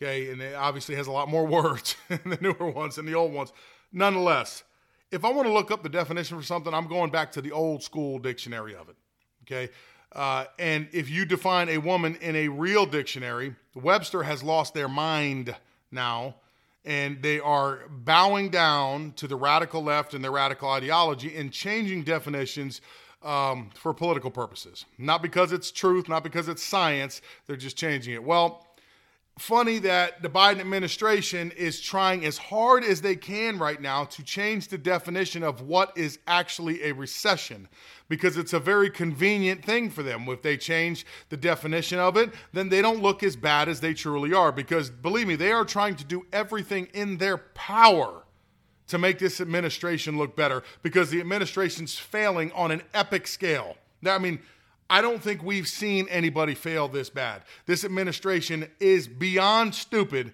Okay, 0.00 0.30
and 0.30 0.42
it 0.42 0.54
obviously 0.54 0.96
has 0.96 1.06
a 1.06 1.12
lot 1.12 1.28
more 1.28 1.46
words 1.62 1.96
than 2.08 2.20
the 2.24 2.38
newer 2.40 2.70
ones 2.70 2.98
and 2.98 3.08
the 3.08 3.14
old 3.14 3.32
ones. 3.32 3.52
Nonetheless, 3.92 4.64
if 5.10 5.24
I 5.24 5.30
want 5.30 5.46
to 5.46 5.52
look 5.52 5.70
up 5.70 5.82
the 5.82 5.88
definition 5.88 6.36
for 6.36 6.44
something, 6.44 6.74
I'm 6.74 6.88
going 6.88 7.10
back 7.10 7.32
to 7.32 7.42
the 7.42 7.52
old 7.52 7.82
school 7.82 8.18
dictionary 8.18 8.74
of 8.74 8.88
it. 8.88 8.96
Okay, 9.42 9.72
uh, 10.14 10.44
and 10.58 10.88
if 10.92 11.10
you 11.10 11.24
define 11.24 11.68
a 11.68 11.78
woman 11.78 12.16
in 12.20 12.36
a 12.36 12.48
real 12.48 12.86
dictionary, 12.86 13.54
Webster 13.74 14.22
has 14.22 14.42
lost 14.42 14.72
their 14.74 14.88
mind 14.88 15.54
now, 15.90 16.36
and 16.84 17.20
they 17.22 17.40
are 17.40 17.80
bowing 17.88 18.50
down 18.50 19.12
to 19.16 19.26
the 19.26 19.36
radical 19.36 19.82
left 19.82 20.14
and 20.14 20.22
their 20.22 20.30
radical 20.30 20.68
ideology 20.70 21.34
and 21.36 21.50
changing 21.50 22.04
definitions 22.04 22.80
um, 23.24 23.70
for 23.74 23.92
political 23.94 24.30
purposes. 24.30 24.84
Not 24.98 25.22
because 25.22 25.50
it's 25.50 25.70
truth, 25.70 26.08
not 26.08 26.22
because 26.22 26.46
it's 26.46 26.62
science, 26.62 27.20
they're 27.46 27.56
just 27.56 27.76
changing 27.76 28.14
it. 28.14 28.22
Well, 28.22 28.66
funny 29.38 29.80
that 29.80 30.22
the 30.22 30.28
Biden 30.28 30.60
administration 30.60 31.50
is 31.52 31.80
trying 31.80 32.24
as 32.24 32.38
hard 32.38 32.84
as 32.84 33.00
they 33.00 33.16
can 33.16 33.58
right 33.58 33.80
now 33.80 34.04
to 34.04 34.22
change 34.22 34.68
the 34.68 34.78
definition 34.78 35.42
of 35.42 35.62
what 35.62 35.96
is 35.96 36.18
actually 36.26 36.84
a 36.84 36.92
recession 36.92 37.68
because 38.08 38.36
it's 38.36 38.52
a 38.52 38.60
very 38.60 38.90
convenient 38.90 39.64
thing 39.64 39.90
for 39.90 40.02
them. 40.02 40.28
If 40.28 40.42
they 40.42 40.56
change 40.56 41.04
the 41.30 41.36
definition 41.36 41.98
of 41.98 42.16
it, 42.16 42.32
then 42.52 42.68
they 42.68 42.80
don't 42.80 43.02
look 43.02 43.22
as 43.22 43.34
bad 43.34 43.68
as 43.68 43.80
they 43.80 43.94
truly 43.94 44.32
are 44.32 44.52
because 44.52 44.90
believe 44.90 45.26
me, 45.26 45.36
they 45.36 45.52
are 45.52 45.64
trying 45.64 45.96
to 45.96 46.04
do 46.04 46.26
everything 46.32 46.86
in 46.94 47.18
their 47.18 47.38
power 47.38 48.22
to 48.86 48.98
make 48.98 49.18
this 49.18 49.40
administration 49.40 50.16
look 50.16 50.36
better 50.36 50.62
because 50.82 51.10
the 51.10 51.20
administration's 51.20 51.98
failing 51.98 52.52
on 52.52 52.70
an 52.70 52.82
epic 52.92 53.26
scale. 53.26 53.76
Now, 54.02 54.14
I 54.14 54.18
mean, 54.18 54.40
I 54.94 55.00
don't 55.00 55.20
think 55.20 55.42
we've 55.42 55.66
seen 55.66 56.06
anybody 56.08 56.54
fail 56.54 56.86
this 56.86 57.10
bad. 57.10 57.42
This 57.66 57.84
administration 57.84 58.70
is 58.78 59.08
beyond 59.08 59.74
stupid 59.74 60.32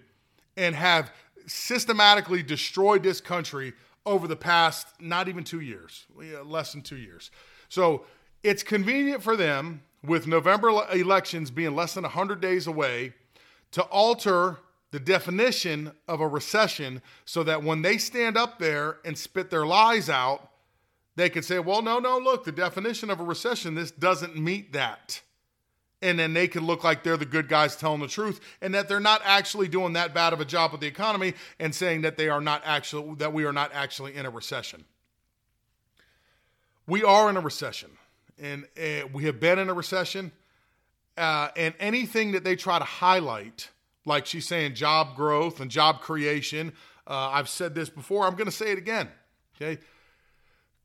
and 0.54 0.74
have 0.74 1.10
systematically 1.46 2.42
destroyed 2.42 3.02
this 3.02 3.22
country 3.22 3.72
over 4.04 4.28
the 4.28 4.36
past 4.36 4.86
not 5.00 5.28
even 5.28 5.44
two 5.44 5.60
years, 5.60 6.04
less 6.44 6.72
than 6.72 6.82
two 6.82 6.98
years. 6.98 7.30
So 7.70 8.04
it's 8.42 8.62
convenient 8.62 9.22
for 9.22 9.34
them, 9.34 9.80
with 10.04 10.26
November 10.26 10.68
elections 10.92 11.50
being 11.50 11.74
less 11.74 11.94
than 11.94 12.02
100 12.02 12.42
days 12.42 12.66
away, 12.66 13.14
to 13.70 13.82
alter 13.84 14.58
the 14.90 15.00
definition 15.00 15.90
of 16.06 16.20
a 16.20 16.28
recession 16.28 17.00
so 17.24 17.42
that 17.44 17.62
when 17.62 17.80
they 17.80 17.96
stand 17.96 18.36
up 18.36 18.58
there 18.58 18.98
and 19.06 19.16
spit 19.16 19.48
their 19.48 19.64
lies 19.64 20.10
out, 20.10 20.50
they 21.16 21.28
could 21.28 21.44
say, 21.44 21.58
well, 21.58 21.82
no, 21.82 21.98
no, 21.98 22.18
look, 22.18 22.44
the 22.44 22.52
definition 22.52 23.10
of 23.10 23.20
a 23.20 23.24
recession, 23.24 23.74
this 23.74 23.90
doesn't 23.90 24.36
meet 24.36 24.72
that. 24.72 25.20
And 26.02 26.18
then 26.18 26.32
they 26.32 26.48
can 26.48 26.64
look 26.64 26.82
like 26.82 27.02
they're 27.02 27.18
the 27.18 27.26
good 27.26 27.46
guys 27.46 27.76
telling 27.76 28.00
the 28.00 28.08
truth 28.08 28.40
and 28.62 28.74
that 28.74 28.88
they're 28.88 29.00
not 29.00 29.20
actually 29.24 29.68
doing 29.68 29.92
that 29.94 30.14
bad 30.14 30.32
of 30.32 30.40
a 30.40 30.46
job 30.46 30.72
with 30.72 30.80
the 30.80 30.86
economy 30.86 31.34
and 31.58 31.74
saying 31.74 32.02
that 32.02 32.16
they 32.16 32.30
are 32.30 32.40
not 32.40 32.62
actually, 32.64 33.16
that 33.16 33.34
we 33.34 33.44
are 33.44 33.52
not 33.52 33.70
actually 33.74 34.16
in 34.16 34.24
a 34.24 34.30
recession. 34.30 34.84
We 36.86 37.04
are 37.04 37.28
in 37.28 37.36
a 37.36 37.40
recession 37.40 37.90
and 38.40 38.64
uh, 38.78 39.06
we 39.12 39.24
have 39.24 39.38
been 39.40 39.58
in 39.58 39.68
a 39.68 39.74
recession. 39.74 40.32
Uh, 41.18 41.48
and 41.54 41.74
anything 41.78 42.32
that 42.32 42.44
they 42.44 42.56
try 42.56 42.78
to 42.78 42.84
highlight, 42.84 43.68
like 44.06 44.24
she's 44.24 44.48
saying 44.48 44.74
job 44.74 45.16
growth 45.16 45.60
and 45.60 45.70
job 45.70 46.00
creation, 46.00 46.72
uh, 47.06 47.28
I've 47.30 47.48
said 47.50 47.74
this 47.74 47.90
before, 47.90 48.26
I'm 48.26 48.36
going 48.36 48.46
to 48.46 48.52
say 48.52 48.72
it 48.72 48.78
again. 48.78 49.08
Okay 49.60 49.78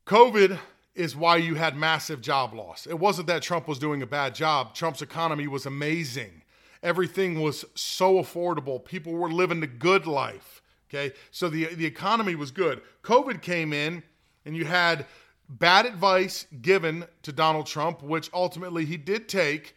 COVID 0.06 0.60
is 0.94 1.16
why 1.16 1.38
you 1.38 1.56
had 1.56 1.76
massive 1.76 2.22
job 2.22 2.54
loss. 2.54 2.86
It 2.86 3.00
wasn't 3.00 3.28
that 3.28 3.42
Trump 3.42 3.68
was 3.68 3.80
doing 3.80 4.02
a 4.02 4.08
bad 4.08 4.36
job. 4.36 4.76
Trump's 4.76 5.02
economy 5.02 5.48
was 5.48 5.66
amazing. 5.66 6.44
Everything 6.84 7.42
was 7.42 7.66
so 7.74 8.16
affordable. 8.22 8.84
People 8.84 9.14
were 9.14 9.32
living 9.32 9.60
the 9.60 9.68
good 9.68 10.06
life. 10.06 10.62
Okay. 10.90 11.14
So 11.32 11.50
the, 11.50 11.74
the 11.74 11.86
economy 11.86 12.36
was 12.36 12.52
good. 12.52 12.82
COVID 13.04 13.42
came 13.42 13.74
in 13.74 14.04
and 14.46 14.56
you 14.56 14.66
had 14.66 15.08
bad 15.50 15.88
advice 15.88 16.46
given 16.62 17.06
to 17.24 17.32
Donald 17.32 17.66
Trump, 17.66 18.04
which 18.04 18.30
ultimately 18.34 18.86
he 18.86 18.98
did 18.98 19.28
take 19.28 19.76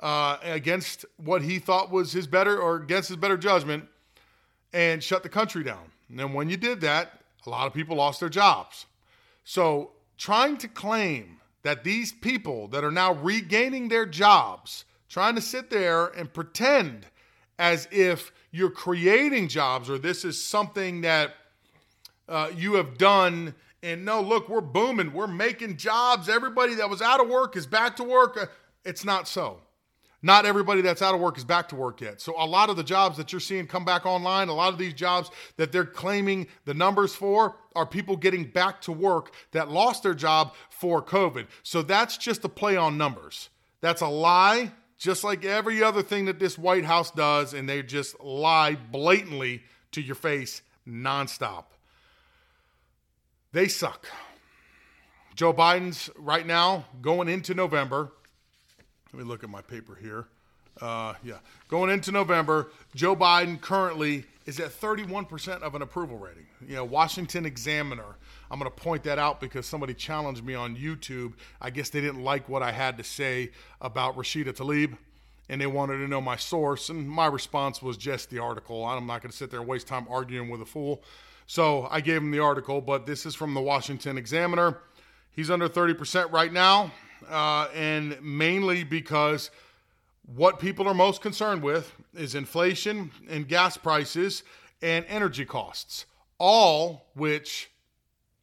uh, 0.00 0.36
against 0.42 1.06
what 1.16 1.42
he 1.42 1.58
thought 1.58 1.90
was 1.90 2.12
his 2.12 2.26
better 2.26 2.58
or 2.60 2.76
against 2.76 3.08
his 3.08 3.16
better 3.16 3.38
judgment 3.38 3.86
and 4.72 5.02
shut 5.02 5.22
the 5.22 5.28
country 5.28 5.64
down. 5.64 5.90
And 6.10 6.18
then 6.18 6.34
when 6.34 6.50
you 6.50 6.58
did 6.58 6.82
that, 6.82 7.20
a 7.46 7.50
lot 7.50 7.66
of 7.66 7.72
people 7.72 7.96
lost 7.96 8.20
their 8.20 8.28
jobs. 8.28 8.84
So, 9.44 9.92
trying 10.16 10.58
to 10.58 10.68
claim 10.68 11.38
that 11.62 11.84
these 11.84 12.12
people 12.12 12.68
that 12.68 12.84
are 12.84 12.90
now 12.90 13.14
regaining 13.14 13.88
their 13.88 14.06
jobs, 14.06 14.84
trying 15.08 15.34
to 15.34 15.40
sit 15.40 15.70
there 15.70 16.06
and 16.06 16.32
pretend 16.32 17.06
as 17.58 17.86
if 17.90 18.32
you're 18.50 18.70
creating 18.70 19.48
jobs 19.48 19.90
or 19.90 19.98
this 19.98 20.24
is 20.24 20.42
something 20.42 21.02
that 21.02 21.34
uh, 22.28 22.50
you 22.56 22.74
have 22.74 22.96
done. 22.96 23.54
And 23.82 24.04
no, 24.04 24.20
look, 24.20 24.48
we're 24.48 24.60
booming. 24.60 25.12
We're 25.12 25.26
making 25.26 25.76
jobs. 25.76 26.28
Everybody 26.28 26.74
that 26.76 26.88
was 26.88 27.02
out 27.02 27.20
of 27.20 27.28
work 27.28 27.56
is 27.56 27.66
back 27.66 27.96
to 27.96 28.04
work. 28.04 28.38
Uh, 28.40 28.46
it's 28.84 29.04
not 29.04 29.28
so 29.28 29.60
not 30.22 30.44
everybody 30.44 30.82
that's 30.82 31.02
out 31.02 31.14
of 31.14 31.20
work 31.20 31.38
is 31.38 31.44
back 31.44 31.68
to 31.70 31.76
work 31.76 32.00
yet. 32.00 32.20
So 32.20 32.34
a 32.38 32.44
lot 32.44 32.68
of 32.68 32.76
the 32.76 32.84
jobs 32.84 33.16
that 33.16 33.32
you're 33.32 33.40
seeing 33.40 33.66
come 33.66 33.84
back 33.84 34.04
online, 34.04 34.48
a 34.48 34.54
lot 34.54 34.72
of 34.72 34.78
these 34.78 34.92
jobs 34.92 35.30
that 35.56 35.72
they're 35.72 35.84
claiming 35.84 36.46
the 36.66 36.74
numbers 36.74 37.14
for 37.14 37.56
are 37.74 37.86
people 37.86 38.16
getting 38.16 38.44
back 38.44 38.82
to 38.82 38.92
work 38.92 39.32
that 39.52 39.70
lost 39.70 40.02
their 40.02 40.14
job 40.14 40.54
for 40.68 41.02
COVID. 41.02 41.46
So 41.62 41.82
that's 41.82 42.18
just 42.18 42.44
a 42.44 42.48
play 42.48 42.76
on 42.76 42.98
numbers. 42.98 43.48
That's 43.80 44.02
a 44.02 44.08
lie, 44.08 44.72
just 44.98 45.24
like 45.24 45.44
every 45.44 45.82
other 45.82 46.02
thing 46.02 46.26
that 46.26 46.38
this 46.38 46.58
White 46.58 46.84
House 46.84 47.10
does, 47.10 47.54
and 47.54 47.66
they 47.66 47.82
just 47.82 48.20
lie 48.20 48.74
blatantly 48.74 49.62
to 49.92 50.02
your 50.02 50.16
face 50.16 50.60
nonstop. 50.86 51.64
They 53.52 53.68
suck. 53.68 54.06
Joe 55.34 55.54
Biden's 55.54 56.10
right 56.16 56.46
now 56.46 56.84
going 57.00 57.28
into 57.28 57.54
November 57.54 58.12
let 59.12 59.22
me 59.22 59.28
look 59.28 59.44
at 59.44 59.50
my 59.50 59.62
paper 59.62 59.96
here. 60.00 60.26
Uh, 60.80 61.14
yeah, 61.24 61.38
going 61.68 61.90
into 61.90 62.12
November, 62.12 62.70
Joe 62.94 63.14
Biden 63.14 63.60
currently 63.60 64.24
is 64.46 64.60
at 64.60 64.70
31% 64.70 65.62
of 65.62 65.74
an 65.74 65.82
approval 65.82 66.16
rating. 66.16 66.46
You 66.66 66.76
know, 66.76 66.84
Washington 66.84 67.44
Examiner, 67.44 68.16
I'm 68.50 68.58
going 68.58 68.70
to 68.70 68.76
point 68.76 69.02
that 69.04 69.18
out 69.18 69.40
because 69.40 69.66
somebody 69.66 69.94
challenged 69.94 70.44
me 70.44 70.54
on 70.54 70.76
YouTube. 70.76 71.34
I 71.60 71.70
guess 71.70 71.90
they 71.90 72.00
didn't 72.00 72.22
like 72.22 72.48
what 72.48 72.62
I 72.62 72.72
had 72.72 72.96
to 72.98 73.04
say 73.04 73.50
about 73.80 74.16
Rashida 74.16 74.54
Tlaib 74.54 74.96
and 75.50 75.60
they 75.60 75.66
wanted 75.66 75.98
to 75.98 76.06
know 76.06 76.20
my 76.20 76.36
source. 76.36 76.88
And 76.88 77.08
my 77.08 77.26
response 77.26 77.82
was 77.82 77.96
just 77.96 78.30
the 78.30 78.38
article. 78.38 78.84
I'm 78.84 79.06
not 79.06 79.20
going 79.20 79.32
to 79.32 79.36
sit 79.36 79.50
there 79.50 79.58
and 79.58 79.68
waste 79.68 79.88
time 79.88 80.06
arguing 80.08 80.48
with 80.48 80.62
a 80.62 80.64
fool. 80.64 81.02
So 81.48 81.88
I 81.90 82.00
gave 82.00 82.18
him 82.18 82.30
the 82.30 82.38
article, 82.38 82.80
but 82.80 83.04
this 83.04 83.26
is 83.26 83.34
from 83.34 83.52
the 83.54 83.60
Washington 83.60 84.16
Examiner. 84.16 84.78
He's 85.32 85.50
under 85.50 85.68
30% 85.68 86.30
right 86.30 86.52
now, 86.52 86.92
uh, 87.28 87.68
and 87.74 88.20
mainly 88.22 88.84
because 88.84 89.50
what 90.34 90.58
people 90.58 90.86
are 90.86 90.94
most 90.94 91.22
concerned 91.22 91.62
with 91.62 91.92
is 92.14 92.34
inflation 92.34 93.10
and 93.28 93.48
gas 93.48 93.76
prices 93.76 94.42
and 94.82 95.04
energy 95.08 95.44
costs, 95.44 96.06
all 96.38 97.06
which 97.14 97.70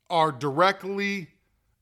are 0.10 0.32
directly 0.32 1.28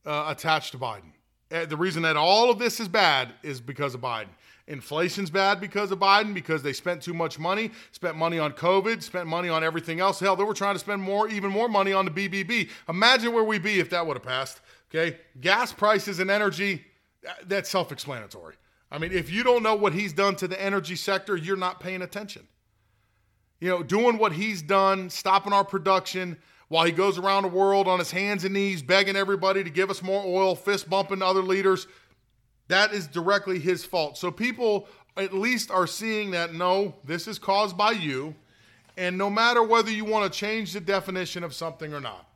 uh, 0.04 0.26
attached 0.28 0.72
to 0.72 0.78
Biden. 0.78 1.12
Uh, 1.50 1.66
the 1.66 1.76
reason 1.76 2.02
that 2.02 2.16
all 2.16 2.50
of 2.50 2.58
this 2.58 2.80
is 2.80 2.88
bad 2.88 3.32
is 3.42 3.60
because 3.60 3.94
of 3.94 4.00
Biden. 4.00 4.28
Inflation's 4.68 5.30
bad 5.30 5.60
because 5.60 5.92
of 5.92 6.00
Biden 6.00 6.34
because 6.34 6.60
they 6.60 6.72
spent 6.72 7.00
too 7.00 7.14
much 7.14 7.38
money, 7.38 7.70
spent 7.92 8.16
money 8.16 8.40
on 8.40 8.52
COVID, 8.52 9.00
spent 9.00 9.28
money 9.28 9.48
on 9.48 9.62
everything 9.62 10.00
else. 10.00 10.18
Hell, 10.18 10.34
they 10.34 10.42
were 10.42 10.54
trying 10.54 10.74
to 10.74 10.80
spend 10.80 11.00
more, 11.00 11.28
even 11.28 11.50
more 11.52 11.68
money 11.68 11.92
on 11.92 12.04
the 12.04 12.10
BBB. 12.10 12.68
Imagine 12.88 13.32
where 13.32 13.44
we'd 13.44 13.62
be 13.62 13.78
if 13.78 13.90
that 13.90 14.04
would 14.04 14.16
have 14.16 14.24
passed. 14.24 14.60
Okay, 14.90 15.18
gas 15.40 15.72
prices 15.72 16.20
and 16.20 16.30
energy, 16.30 16.84
uh, 17.26 17.32
that's 17.46 17.68
self-explanatory. 17.68 18.54
I 18.90 18.98
mean, 18.98 19.12
if 19.12 19.30
you 19.30 19.42
don't 19.42 19.62
know 19.62 19.74
what 19.74 19.92
he's 19.92 20.12
done 20.12 20.36
to 20.36 20.48
the 20.48 20.60
energy 20.60 20.94
sector, 20.94 21.36
you're 21.36 21.56
not 21.56 21.80
paying 21.80 22.02
attention. 22.02 22.46
You 23.58 23.68
know, 23.70 23.82
doing 23.82 24.18
what 24.18 24.32
he's 24.32 24.62
done, 24.62 25.10
stopping 25.10 25.52
our 25.52 25.64
production 25.64 26.36
while 26.68 26.84
he 26.84 26.92
goes 26.92 27.18
around 27.18 27.42
the 27.42 27.48
world 27.48 27.88
on 27.88 27.98
his 27.98 28.10
hands 28.10 28.44
and 28.44 28.54
knees 28.54 28.82
begging 28.82 29.16
everybody 29.16 29.64
to 29.64 29.70
give 29.70 29.90
us 29.90 30.02
more 30.02 30.22
oil, 30.24 30.54
fist 30.54 30.88
bumping 30.88 31.22
other 31.22 31.42
leaders. 31.42 31.86
That 32.68 32.92
is 32.92 33.06
directly 33.06 33.58
his 33.58 33.84
fault. 33.84 34.18
So 34.18 34.30
people 34.30 34.88
at 35.16 35.32
least 35.32 35.70
are 35.70 35.86
seeing 35.86 36.32
that 36.32 36.54
no, 36.54 36.94
this 37.04 37.26
is 37.26 37.38
caused 37.38 37.76
by 37.76 37.92
you. 37.92 38.34
And 38.96 39.16
no 39.16 39.30
matter 39.30 39.62
whether 39.62 39.90
you 39.90 40.04
want 40.04 40.30
to 40.32 40.38
change 40.38 40.72
the 40.72 40.80
definition 40.80 41.44
of 41.44 41.54
something 41.54 41.92
or 41.92 42.00
not, 42.00 42.28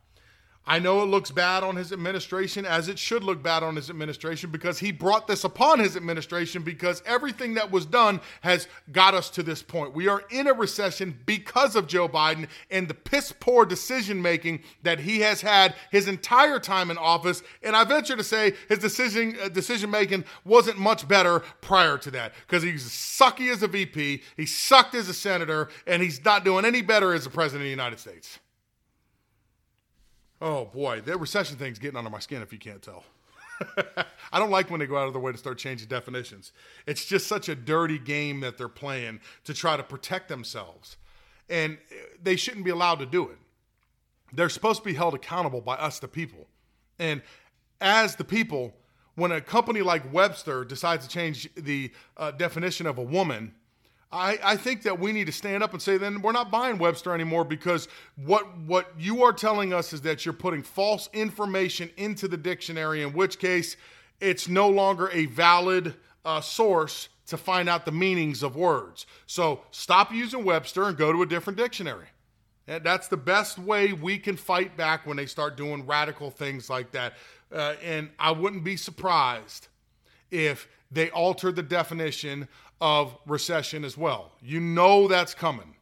I 0.65 0.77
know 0.77 1.01
it 1.01 1.07
looks 1.07 1.31
bad 1.31 1.63
on 1.63 1.75
his 1.75 1.91
administration, 1.91 2.67
as 2.67 2.87
it 2.87 2.99
should 2.99 3.23
look 3.23 3.41
bad 3.41 3.63
on 3.63 3.75
his 3.75 3.89
administration, 3.89 4.51
because 4.51 4.77
he 4.77 4.91
brought 4.91 5.25
this 5.25 5.43
upon 5.43 5.79
his 5.79 5.97
administration 5.97 6.61
because 6.61 7.01
everything 7.03 7.55
that 7.55 7.71
was 7.71 7.87
done 7.87 8.21
has 8.41 8.67
got 8.91 9.15
us 9.15 9.31
to 9.31 9.43
this 9.43 9.63
point. 9.63 9.95
We 9.95 10.07
are 10.07 10.23
in 10.29 10.45
a 10.45 10.53
recession 10.53 11.17
because 11.25 11.75
of 11.75 11.87
Joe 11.87 12.07
Biden 12.07 12.47
and 12.69 12.87
the 12.87 12.93
piss 12.93 13.33
poor 13.39 13.65
decision 13.65 14.21
making 14.21 14.61
that 14.83 14.99
he 14.99 15.21
has 15.21 15.41
had 15.41 15.73
his 15.89 16.07
entire 16.07 16.59
time 16.59 16.91
in 16.91 16.97
office. 16.97 17.41
And 17.63 17.75
I 17.75 17.83
venture 17.83 18.15
to 18.15 18.23
say 18.23 18.53
his 18.69 18.79
decision 18.79 19.35
uh, 19.43 19.49
decision 19.49 19.89
making 19.89 20.25
wasn't 20.45 20.77
much 20.77 21.07
better 21.07 21.39
prior 21.61 21.97
to 21.97 22.11
that 22.11 22.33
because 22.45 22.61
he's 22.61 22.83
sucky 22.83 23.51
as 23.51 23.63
a 23.63 23.67
VP, 23.67 24.21
he 24.37 24.45
sucked 24.45 24.93
as 24.93 25.09
a 25.09 25.13
senator, 25.13 25.69
and 25.87 26.03
he's 26.03 26.23
not 26.23 26.45
doing 26.45 26.65
any 26.65 26.83
better 26.83 27.13
as 27.13 27.25
a 27.25 27.31
president 27.31 27.61
of 27.61 27.65
the 27.65 27.71
United 27.71 27.99
States. 27.99 28.39
Oh 30.41 30.65
boy, 30.65 31.01
that 31.01 31.19
recession 31.19 31.57
thing's 31.57 31.77
getting 31.77 31.97
under 31.97 32.09
my 32.09 32.19
skin 32.19 32.41
if 32.41 32.51
you 32.51 32.57
can't 32.57 32.81
tell. 32.81 33.03
I 34.33 34.39
don't 34.39 34.49
like 34.49 34.71
when 34.71 34.79
they 34.79 34.87
go 34.87 34.97
out 34.97 35.05
of 35.05 35.13
their 35.13 35.21
way 35.21 35.31
to 35.31 35.37
start 35.37 35.59
changing 35.59 35.87
definitions. 35.87 36.51
It's 36.87 37.05
just 37.05 37.27
such 37.27 37.47
a 37.47 37.55
dirty 37.55 37.99
game 37.99 38.39
that 38.39 38.57
they're 38.57 38.67
playing 38.67 39.19
to 39.43 39.53
try 39.53 39.77
to 39.77 39.83
protect 39.83 40.29
themselves. 40.29 40.97
And 41.47 41.77
they 42.21 42.35
shouldn't 42.35 42.65
be 42.65 42.71
allowed 42.71 42.99
to 42.99 43.05
do 43.05 43.29
it. 43.29 43.37
They're 44.33 44.49
supposed 44.49 44.79
to 44.79 44.85
be 44.85 44.95
held 44.95 45.13
accountable 45.13 45.61
by 45.61 45.75
us, 45.75 45.99
the 45.99 46.07
people. 46.07 46.47
And 46.97 47.21
as 47.79 48.15
the 48.15 48.23
people, 48.23 48.73
when 49.15 49.31
a 49.31 49.41
company 49.41 49.81
like 49.81 50.11
Webster 50.11 50.63
decides 50.63 51.05
to 51.05 51.11
change 51.11 51.49
the 51.55 51.91
uh, 52.17 52.31
definition 52.31 52.87
of 52.87 52.97
a 52.97 53.03
woman, 53.03 53.53
I, 54.11 54.37
I 54.43 54.55
think 54.57 54.83
that 54.83 54.99
we 54.99 55.13
need 55.13 55.27
to 55.27 55.31
stand 55.31 55.63
up 55.63 55.71
and 55.71 55.81
say, 55.81 55.97
then 55.97 56.21
we're 56.21 56.33
not 56.33 56.51
buying 56.51 56.77
Webster 56.77 57.13
anymore 57.13 57.45
because 57.45 57.87
what 58.17 58.57
what 58.59 58.91
you 58.99 59.23
are 59.23 59.31
telling 59.31 59.73
us 59.73 59.93
is 59.93 60.01
that 60.01 60.25
you're 60.25 60.33
putting 60.33 60.63
false 60.63 61.09
information 61.13 61.89
into 61.95 62.27
the 62.27 62.37
dictionary, 62.37 63.03
in 63.03 63.13
which 63.13 63.39
case 63.39 63.77
it's 64.19 64.49
no 64.49 64.67
longer 64.69 65.09
a 65.11 65.27
valid 65.27 65.95
uh, 66.25 66.41
source 66.41 67.09
to 67.27 67.37
find 67.37 67.69
out 67.69 67.85
the 67.85 67.91
meanings 67.91 68.43
of 68.43 68.55
words. 68.57 69.05
So 69.27 69.61
stop 69.71 70.11
using 70.11 70.43
Webster 70.43 70.83
and 70.83 70.97
go 70.97 71.13
to 71.13 71.21
a 71.21 71.25
different 71.25 71.57
dictionary. 71.57 72.07
And 72.67 72.83
that's 72.83 73.07
the 73.07 73.17
best 73.17 73.57
way 73.57 73.93
we 73.93 74.17
can 74.17 74.35
fight 74.35 74.75
back 74.77 75.07
when 75.07 75.17
they 75.17 75.25
start 75.25 75.57
doing 75.57 75.85
radical 75.85 76.29
things 76.29 76.69
like 76.69 76.91
that. 76.91 77.13
Uh, 77.51 77.75
and 77.83 78.09
I 78.19 78.31
wouldn't 78.31 78.63
be 78.63 78.75
surprised 78.75 79.67
if 80.29 80.67
they 80.91 81.09
alter 81.09 81.51
the 81.51 81.63
definition 81.63 82.47
of 82.81 83.15
recession 83.27 83.85
as 83.85 83.95
well. 83.95 84.31
You 84.41 84.59
know 84.59 85.07
that's 85.07 85.33
coming. 85.33 85.75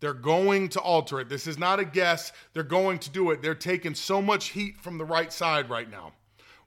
They're 0.00 0.14
going 0.14 0.70
to 0.70 0.80
alter 0.80 1.20
it. 1.20 1.28
This 1.28 1.46
is 1.46 1.58
not 1.58 1.78
a 1.78 1.84
guess. 1.84 2.32
They're 2.54 2.62
going 2.62 2.98
to 3.00 3.10
do 3.10 3.30
it. 3.30 3.42
They're 3.42 3.54
taking 3.54 3.94
so 3.94 4.22
much 4.22 4.48
heat 4.48 4.80
from 4.80 4.96
the 4.96 5.04
right 5.04 5.30
side 5.30 5.68
right 5.68 5.90
now. 5.90 6.12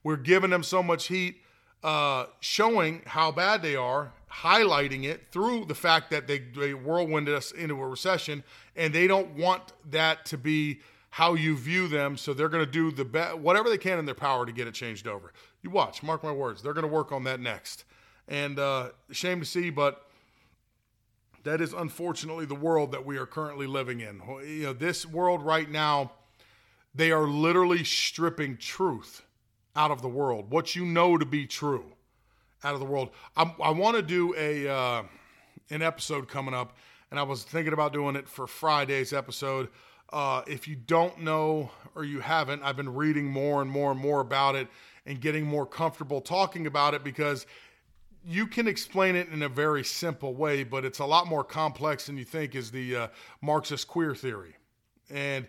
We're 0.03 0.17
giving 0.17 0.51
them 0.51 0.61
so 0.61 0.83
much 0.83 1.07
heat, 1.07 1.41
uh, 1.83 2.25
showing 2.39 3.01
how 3.07 3.31
bad 3.31 3.63
they 3.63 3.75
are, 3.75 4.13
highlighting 4.31 5.05
it 5.05 5.23
through 5.31 5.65
the 5.65 5.75
fact 5.75 6.11
that 6.11 6.27
they, 6.27 6.39
they 6.39 6.73
whirlwinded 6.73 7.33
us 7.33 7.51
into 7.51 7.81
a 7.81 7.87
recession, 7.87 8.43
and 8.75 8.93
they 8.93 9.07
don't 9.07 9.35
want 9.35 9.73
that 9.89 10.25
to 10.25 10.37
be 10.37 10.81
how 11.09 11.33
you 11.33 11.57
view 11.57 11.87
them. 11.87 12.17
So 12.17 12.33
they're 12.33 12.49
going 12.49 12.65
to 12.65 12.71
do 12.71 12.91
the 12.91 13.05
be- 13.05 13.19
whatever 13.19 13.69
they 13.69 13.77
can 13.77 13.97
in 13.97 14.05
their 14.05 14.13
power 14.13 14.45
to 14.45 14.51
get 14.51 14.67
it 14.67 14.75
changed 14.75 15.07
over. 15.07 15.33
You 15.63 15.71
watch, 15.71 16.03
mark 16.03 16.23
my 16.23 16.31
words. 16.31 16.61
They're 16.61 16.73
going 16.73 16.87
to 16.87 16.93
work 16.93 17.11
on 17.11 17.23
that 17.23 17.39
next. 17.39 17.85
And 18.27 18.57
uh, 18.57 18.89
shame 19.11 19.39
to 19.39 19.45
see, 19.45 19.69
but 19.69 20.07
that 21.43 21.59
is 21.59 21.73
unfortunately 21.73 22.45
the 22.45 22.55
world 22.55 22.91
that 22.93 23.05
we 23.05 23.17
are 23.17 23.25
currently 23.25 23.67
living 23.67 23.99
in. 23.99 24.21
You 24.45 24.63
know, 24.63 24.73
this 24.73 25.05
world 25.05 25.41
right 25.41 25.69
now, 25.69 26.13
they 26.95 27.11
are 27.11 27.27
literally 27.27 27.83
stripping 27.83 28.57
truth 28.57 29.23
out 29.75 29.91
of 29.91 30.01
the 30.01 30.07
world. 30.07 30.49
What 30.49 30.75
you 30.75 30.85
know 30.85 31.17
to 31.17 31.25
be 31.25 31.45
true 31.45 31.85
out 32.63 32.73
of 32.73 32.79
the 32.79 32.85
world. 32.85 33.09
I, 33.35 33.53
I 33.61 33.71
want 33.71 33.97
to 33.97 34.01
do 34.01 34.33
a 34.37 34.67
uh, 34.67 35.03
an 35.69 35.81
episode 35.81 36.27
coming 36.27 36.53
up, 36.53 36.77
and 37.11 37.19
I 37.19 37.23
was 37.23 37.43
thinking 37.43 37.73
about 37.73 37.93
doing 37.93 38.15
it 38.15 38.27
for 38.27 38.47
Friday's 38.47 39.11
episode. 39.11 39.69
Uh, 40.11 40.43
if 40.47 40.67
you 40.67 40.75
don't 40.75 41.21
know 41.21 41.71
or 41.95 42.03
you 42.03 42.19
haven't, 42.19 42.61
I've 42.63 42.77
been 42.77 42.93
reading 42.93 43.25
more 43.25 43.61
and 43.61 43.69
more 43.69 43.91
and 43.91 43.99
more 43.99 44.21
about 44.21 44.55
it 44.55 44.67
and 45.05 45.19
getting 45.19 45.45
more 45.45 45.65
comfortable 45.65 46.21
talking 46.21 46.67
about 46.67 46.93
it 46.93 47.03
because 47.03 47.45
you 48.25 48.47
can 48.47 48.67
explain 48.67 49.15
it 49.15 49.29
in 49.29 49.41
a 49.41 49.49
very 49.49 49.83
simple 49.83 50.33
way, 50.33 50.63
but 50.63 50.85
it's 50.85 50.99
a 50.99 51.05
lot 51.05 51.27
more 51.27 51.43
complex 51.43 52.05
than 52.05 52.17
you 52.17 52.25
think 52.25 52.55
is 52.55 52.71
the 52.71 52.95
uh, 52.95 53.07
Marxist 53.41 53.87
queer 53.87 54.15
theory. 54.15 54.55
And 55.09 55.47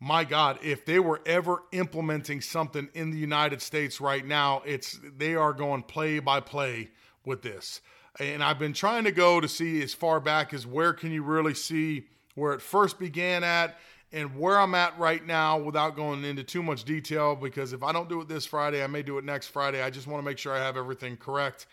my 0.00 0.24
God, 0.24 0.58
if 0.62 0.84
they 0.84 0.98
were 0.98 1.20
ever 1.26 1.62
implementing 1.72 2.40
something 2.40 2.88
in 2.94 3.10
the 3.10 3.18
United 3.18 3.62
States 3.62 4.00
right 4.00 4.24
now, 4.24 4.62
it's 4.64 4.98
they 5.16 5.34
are 5.34 5.52
going 5.52 5.82
play 5.82 6.18
by 6.18 6.40
play 6.40 6.90
with 7.24 7.42
this. 7.42 7.80
And 8.20 8.42
I've 8.42 8.58
been 8.58 8.72
trying 8.72 9.04
to 9.04 9.12
go 9.12 9.40
to 9.40 9.48
see 9.48 9.82
as 9.82 9.92
far 9.92 10.20
back 10.20 10.54
as 10.54 10.66
where 10.66 10.92
can 10.92 11.10
you 11.10 11.22
really 11.22 11.54
see 11.54 12.06
where 12.34 12.52
it 12.52 12.62
first 12.62 12.98
began 12.98 13.42
at 13.44 13.78
and 14.12 14.38
where 14.38 14.58
I'm 14.58 14.74
at 14.74 14.96
right 14.98 15.24
now 15.24 15.58
without 15.58 15.96
going 15.96 16.24
into 16.24 16.44
too 16.44 16.62
much 16.62 16.84
detail 16.84 17.34
because 17.34 17.72
if 17.72 17.82
I 17.82 17.92
don't 17.92 18.08
do 18.08 18.20
it 18.20 18.28
this 18.28 18.46
Friday, 18.46 18.84
I 18.84 18.86
may 18.86 19.02
do 19.02 19.18
it 19.18 19.24
next 19.24 19.48
Friday. 19.48 19.82
I 19.82 19.90
just 19.90 20.06
want 20.06 20.22
to 20.22 20.24
make 20.24 20.38
sure 20.38 20.54
I 20.54 20.58
have 20.58 20.76
everything 20.76 21.16
correct. 21.16 21.66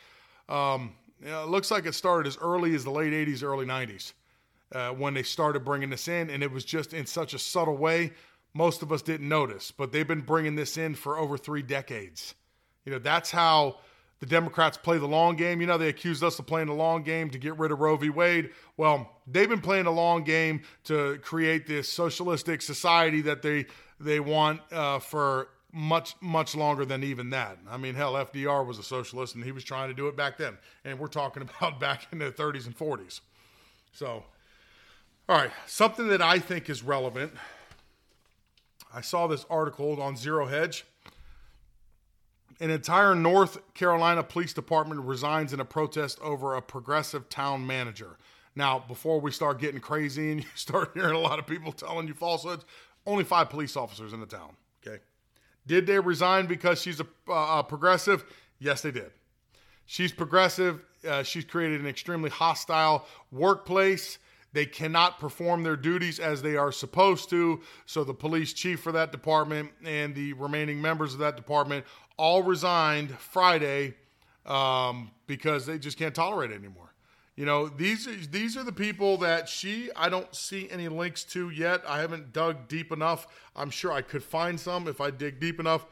Um, 0.51 0.93
you 1.21 1.29
know, 1.29 1.43
it 1.43 1.49
looks 1.49 1.71
like 1.71 1.85
it 1.85 1.93
started 1.93 2.27
as 2.27 2.37
early 2.37 2.75
as 2.75 2.83
the 2.83 2.91
late 2.91 3.13
80s, 3.13 3.43
early 3.43 3.65
90s 3.65 4.13
uh, 4.73 4.89
when 4.89 5.13
they 5.13 5.23
started 5.23 5.63
bringing 5.63 5.89
this 5.89 6.07
in, 6.07 6.29
and 6.29 6.43
it 6.43 6.51
was 6.51 6.65
just 6.65 6.93
in 6.93 7.05
such 7.05 7.33
a 7.33 7.39
subtle 7.39 7.77
way. 7.77 8.11
Most 8.53 8.81
of 8.81 8.91
us 8.91 9.01
didn't 9.01 9.29
notice, 9.29 9.71
but 9.71 9.91
they've 9.91 10.07
been 10.07 10.21
bringing 10.21 10.55
this 10.55 10.77
in 10.77 10.95
for 10.95 11.17
over 11.17 11.37
three 11.37 11.61
decades. 11.61 12.35
You 12.85 12.91
know, 12.91 12.99
that's 12.99 13.31
how 13.31 13.77
the 14.19 14.25
Democrats 14.25 14.77
play 14.77 14.97
the 14.97 15.07
long 15.07 15.35
game. 15.35 15.61
You 15.61 15.67
know, 15.67 15.77
they 15.77 15.87
accused 15.87 16.23
us 16.23 16.37
of 16.37 16.47
playing 16.47 16.67
the 16.67 16.73
long 16.73 17.03
game 17.03 17.29
to 17.29 17.37
get 17.37 17.57
rid 17.57 17.71
of 17.71 17.79
Roe 17.79 17.95
v. 17.95 18.09
Wade. 18.09 18.49
Well, 18.75 19.09
they've 19.25 19.47
been 19.47 19.61
playing 19.61 19.85
the 19.85 19.91
long 19.91 20.23
game 20.23 20.63
to 20.85 21.17
create 21.19 21.65
this 21.65 21.87
socialistic 21.87 22.61
society 22.61 23.21
that 23.21 23.41
they 23.41 23.67
they 23.99 24.19
want 24.19 24.61
uh, 24.71 24.99
for 24.99 25.49
much 25.73 26.15
much 26.21 26.55
longer 26.55 26.85
than 26.85 27.03
even 27.03 27.29
that. 27.31 27.57
I 27.69 27.77
mean, 27.77 27.95
hell, 27.95 28.13
FDR 28.13 28.65
was 28.65 28.77
a 28.77 28.83
socialist 28.83 29.35
and 29.35 29.43
he 29.43 29.51
was 29.51 29.63
trying 29.63 29.89
to 29.89 29.93
do 29.93 30.07
it 30.07 30.15
back 30.15 30.37
then, 30.37 30.57
and 30.83 30.99
we're 30.99 31.07
talking 31.07 31.43
about 31.59 31.79
back 31.79 32.07
in 32.11 32.19
the 32.19 32.31
30s 32.31 32.65
and 32.65 32.77
40s. 32.77 33.21
So, 33.93 34.23
all 35.27 35.37
right, 35.37 35.51
something 35.65 36.07
that 36.07 36.21
I 36.21 36.39
think 36.39 36.69
is 36.69 36.83
relevant. 36.83 37.33
I 38.93 39.01
saw 39.01 39.27
this 39.27 39.45
article 39.49 40.01
on 40.01 40.17
Zero 40.17 40.45
Hedge. 40.47 40.85
An 42.59 42.69
entire 42.69 43.15
North 43.15 43.73
Carolina 43.73 44.21
police 44.21 44.53
department 44.53 45.01
resigns 45.01 45.51
in 45.51 45.59
a 45.59 45.65
protest 45.65 46.19
over 46.21 46.55
a 46.55 46.61
progressive 46.61 47.27
town 47.27 47.65
manager. 47.65 48.17
Now, 48.55 48.83
before 48.87 49.19
we 49.19 49.31
start 49.31 49.59
getting 49.59 49.79
crazy 49.79 50.31
and 50.31 50.41
you 50.43 50.49
start 50.55 50.91
hearing 50.93 51.15
a 51.15 51.19
lot 51.19 51.39
of 51.39 51.47
people 51.47 51.71
telling 51.71 52.07
you 52.07 52.13
falsehoods, 52.13 52.65
only 53.05 53.23
five 53.23 53.49
police 53.49 53.75
officers 53.75 54.13
in 54.13 54.19
the 54.19 54.25
town. 54.25 54.55
Did 55.67 55.85
they 55.85 55.99
resign 55.99 56.47
because 56.47 56.81
she's 56.81 56.99
a, 56.99 57.07
uh, 57.29 57.63
progressive? 57.63 58.25
Yes, 58.59 58.81
they 58.81 58.91
did. 58.91 59.11
She's 59.85 60.11
progressive. 60.11 60.81
Uh, 61.07 61.23
she's 61.23 61.45
created 61.45 61.81
an 61.81 61.87
extremely 61.87 62.29
hostile 62.29 63.05
workplace. 63.31 64.19
They 64.53 64.65
cannot 64.65 65.19
perform 65.19 65.63
their 65.63 65.77
duties 65.77 66.19
as 66.19 66.41
they 66.41 66.57
are 66.57 66.71
supposed 66.71 67.29
to. 67.29 67.61
So 67.85 68.03
the 68.03 68.13
police 68.13 68.53
chief 68.53 68.81
for 68.81 68.91
that 68.91 69.11
department 69.11 69.71
and 69.85 70.13
the 70.13 70.33
remaining 70.33 70.81
members 70.81 71.13
of 71.13 71.19
that 71.19 71.37
department 71.37 71.85
all 72.17 72.43
resigned 72.43 73.17
Friday 73.17 73.95
um, 74.45 75.11
because 75.27 75.65
they 75.65 75.79
just 75.79 75.97
can't 75.97 76.13
tolerate 76.13 76.51
it 76.51 76.55
anymore. 76.55 76.90
You 77.41 77.47
know, 77.47 77.69
these 77.69 78.07
are, 78.07 78.15
these 78.15 78.55
are 78.55 78.63
the 78.63 78.71
people 78.71 79.17
that 79.17 79.49
she 79.49 79.89
I 79.95 80.09
don't 80.09 80.35
see 80.35 80.69
any 80.69 80.87
links 80.89 81.23
to 81.23 81.49
yet. 81.49 81.81
I 81.87 81.97
haven't 81.97 82.33
dug 82.33 82.67
deep 82.67 82.91
enough. 82.91 83.25
I'm 83.55 83.71
sure 83.71 83.91
I 83.91 84.03
could 84.03 84.23
find 84.23 84.59
some 84.59 84.87
if 84.87 85.01
I 85.01 85.09
dig 85.09 85.39
deep 85.39 85.59
enough. 85.59 85.87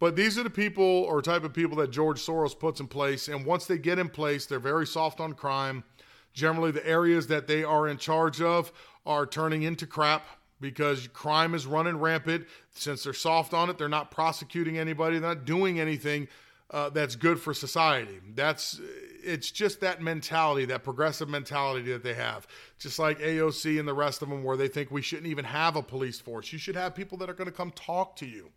But 0.00 0.16
these 0.16 0.36
are 0.36 0.42
the 0.42 0.50
people 0.50 0.82
or 0.84 1.22
type 1.22 1.44
of 1.44 1.52
people 1.52 1.76
that 1.76 1.92
George 1.92 2.20
Soros 2.20 2.58
puts 2.58 2.80
in 2.80 2.88
place 2.88 3.28
and 3.28 3.46
once 3.46 3.66
they 3.66 3.78
get 3.78 4.00
in 4.00 4.08
place, 4.08 4.46
they're 4.46 4.58
very 4.58 4.84
soft 4.84 5.20
on 5.20 5.34
crime. 5.34 5.84
Generally 6.32 6.72
the 6.72 6.84
areas 6.84 7.28
that 7.28 7.46
they 7.46 7.62
are 7.62 7.86
in 7.86 7.96
charge 7.96 8.42
of 8.42 8.72
are 9.06 9.26
turning 9.26 9.62
into 9.62 9.86
crap 9.86 10.26
because 10.60 11.06
crime 11.06 11.54
is 11.54 11.68
running 11.68 11.98
rampant. 11.98 12.48
Since 12.72 13.04
they're 13.04 13.12
soft 13.12 13.54
on 13.54 13.70
it, 13.70 13.78
they're 13.78 13.88
not 13.88 14.10
prosecuting 14.10 14.76
anybody, 14.76 15.20
they're 15.20 15.36
not 15.36 15.44
doing 15.44 15.78
anything 15.78 16.26
uh, 16.70 16.90
that's 16.90 17.16
good 17.16 17.40
for 17.40 17.54
society. 17.54 18.20
That's 18.34 18.80
it's 19.22 19.50
just 19.50 19.80
that 19.80 20.02
mentality, 20.02 20.64
that 20.66 20.82
progressive 20.84 21.28
mentality 21.28 21.92
that 21.92 22.02
they 22.02 22.14
have. 22.14 22.46
Just 22.78 22.98
like 22.98 23.18
AOC 23.18 23.78
and 23.78 23.88
the 23.88 23.94
rest 23.94 24.22
of 24.22 24.28
them, 24.28 24.42
where 24.42 24.56
they 24.56 24.68
think 24.68 24.90
we 24.90 25.02
shouldn't 25.02 25.28
even 25.28 25.44
have 25.44 25.76
a 25.76 25.82
police 25.82 26.20
force. 26.20 26.52
You 26.52 26.58
should 26.58 26.76
have 26.76 26.94
people 26.94 27.18
that 27.18 27.30
are 27.30 27.34
going 27.34 27.46
to 27.48 27.56
come 27.56 27.70
talk 27.70 28.16
to 28.16 28.26
you. 28.26 28.50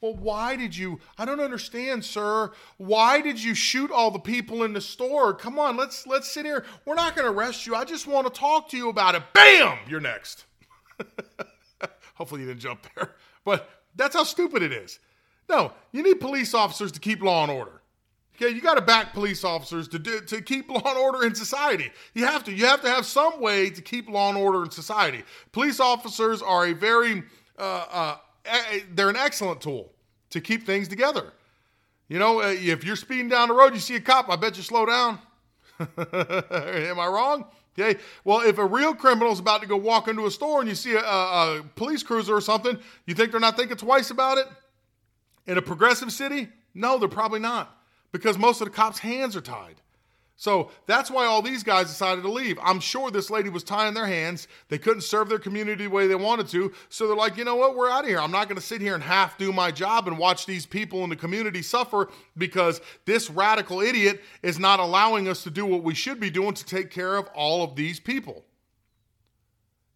Well, 0.00 0.14
why 0.14 0.54
did 0.54 0.76
you? 0.76 1.00
I 1.16 1.24
don't 1.24 1.40
understand, 1.40 2.04
sir. 2.04 2.52
Why 2.76 3.20
did 3.20 3.42
you 3.42 3.54
shoot 3.54 3.90
all 3.90 4.12
the 4.12 4.20
people 4.20 4.62
in 4.62 4.72
the 4.72 4.80
store? 4.80 5.34
Come 5.34 5.58
on, 5.58 5.76
let's 5.76 6.06
let's 6.06 6.30
sit 6.30 6.46
here. 6.46 6.64
We're 6.84 6.94
not 6.94 7.16
going 7.16 7.26
to 7.26 7.36
arrest 7.36 7.66
you. 7.66 7.74
I 7.74 7.84
just 7.84 8.06
want 8.06 8.32
to 8.32 8.40
talk 8.40 8.68
to 8.70 8.76
you 8.76 8.90
about 8.90 9.16
it. 9.16 9.22
Bam! 9.32 9.78
You're 9.88 10.00
next. 10.00 10.44
Hopefully 12.14 12.42
you 12.42 12.46
didn't 12.46 12.60
jump 12.60 12.86
there. 12.94 13.14
But 13.44 13.68
that's 13.96 14.14
how 14.14 14.24
stupid 14.24 14.62
it 14.62 14.72
is. 14.72 15.00
No, 15.48 15.72
you 15.92 16.02
need 16.02 16.20
police 16.20 16.54
officers 16.54 16.92
to 16.92 17.00
keep 17.00 17.22
law 17.22 17.42
and 17.42 17.52
order. 17.52 17.80
Okay, 18.36 18.54
you 18.54 18.60
got 18.60 18.74
to 18.74 18.80
back 18.80 19.12
police 19.14 19.42
officers 19.42 19.88
to 19.88 19.98
do, 19.98 20.20
to 20.20 20.40
keep 20.40 20.70
law 20.70 20.82
and 20.84 20.98
order 20.98 21.26
in 21.26 21.34
society. 21.34 21.90
You 22.14 22.26
have 22.26 22.44
to. 22.44 22.52
You 22.52 22.66
have 22.66 22.82
to 22.82 22.88
have 22.88 23.04
some 23.06 23.40
way 23.40 23.70
to 23.70 23.82
keep 23.82 24.08
law 24.08 24.28
and 24.28 24.38
order 24.38 24.62
in 24.62 24.70
society. 24.70 25.24
Police 25.52 25.80
officers 25.80 26.40
are 26.42 26.66
a 26.66 26.72
very 26.72 27.24
uh, 27.58 27.84
uh, 27.90 28.16
they're 28.94 29.10
an 29.10 29.16
excellent 29.16 29.60
tool 29.60 29.92
to 30.30 30.40
keep 30.40 30.64
things 30.64 30.88
together. 30.88 31.32
You 32.08 32.18
know, 32.18 32.40
uh, 32.40 32.54
if 32.56 32.84
you're 32.84 32.96
speeding 32.96 33.28
down 33.28 33.48
the 33.48 33.54
road, 33.54 33.74
you 33.74 33.80
see 33.80 33.96
a 33.96 34.00
cop, 34.00 34.30
I 34.30 34.36
bet 34.36 34.56
you 34.56 34.62
slow 34.62 34.86
down. 34.86 35.18
Am 35.78 36.98
I 36.98 37.06
wrong? 37.06 37.46
Okay. 37.78 38.00
Well, 38.24 38.40
if 38.40 38.58
a 38.58 38.66
real 38.66 38.94
criminal 38.94 39.32
is 39.32 39.38
about 39.38 39.60
to 39.60 39.68
go 39.68 39.76
walk 39.76 40.08
into 40.08 40.26
a 40.26 40.30
store 40.30 40.60
and 40.60 40.68
you 40.68 40.74
see 40.74 40.94
a, 40.94 41.00
a, 41.00 41.58
a 41.58 41.62
police 41.76 42.02
cruiser 42.02 42.34
or 42.34 42.40
something, 42.40 42.78
you 43.06 43.14
think 43.14 43.30
they're 43.30 43.40
not 43.40 43.56
thinking 43.56 43.76
twice 43.76 44.10
about 44.10 44.38
it? 44.38 44.46
In 45.48 45.58
a 45.58 45.62
progressive 45.62 46.12
city? 46.12 46.48
No, 46.74 46.98
they're 46.98 47.08
probably 47.08 47.40
not 47.40 47.74
because 48.12 48.38
most 48.38 48.60
of 48.60 48.66
the 48.66 48.74
cops' 48.74 48.98
hands 48.98 49.34
are 49.34 49.40
tied. 49.40 49.80
So 50.36 50.70
that's 50.86 51.10
why 51.10 51.26
all 51.26 51.42
these 51.42 51.64
guys 51.64 51.88
decided 51.88 52.22
to 52.22 52.30
leave. 52.30 52.60
I'm 52.62 52.78
sure 52.78 53.10
this 53.10 53.28
lady 53.28 53.48
was 53.48 53.64
tying 53.64 53.94
their 53.94 54.06
hands. 54.06 54.46
They 54.68 54.78
couldn't 54.78 55.00
serve 55.00 55.28
their 55.28 55.40
community 55.40 55.84
the 55.84 55.90
way 55.90 56.06
they 56.06 56.14
wanted 56.14 56.46
to. 56.48 56.72
So 56.90 57.08
they're 57.08 57.16
like, 57.16 57.36
you 57.36 57.44
know 57.44 57.56
what? 57.56 57.74
We're 57.74 57.90
out 57.90 58.04
of 58.04 58.08
here. 58.08 58.20
I'm 58.20 58.30
not 58.30 58.46
going 58.46 58.60
to 58.60 58.64
sit 58.64 58.80
here 58.80 58.94
and 58.94 59.02
half 59.02 59.36
do 59.36 59.52
my 59.52 59.72
job 59.72 60.06
and 60.06 60.16
watch 60.16 60.46
these 60.46 60.64
people 60.64 61.02
in 61.02 61.10
the 61.10 61.16
community 61.16 61.60
suffer 61.60 62.08
because 62.36 62.80
this 63.04 63.30
radical 63.30 63.80
idiot 63.80 64.22
is 64.42 64.60
not 64.60 64.78
allowing 64.78 65.26
us 65.26 65.42
to 65.42 65.50
do 65.50 65.66
what 65.66 65.82
we 65.82 65.94
should 65.94 66.20
be 66.20 66.30
doing 66.30 66.54
to 66.54 66.64
take 66.64 66.92
care 66.92 67.16
of 67.16 67.26
all 67.34 67.64
of 67.64 67.74
these 67.74 67.98
people. 67.98 68.44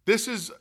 This 0.04 0.26
is 0.26 0.50
uh, 0.50 0.54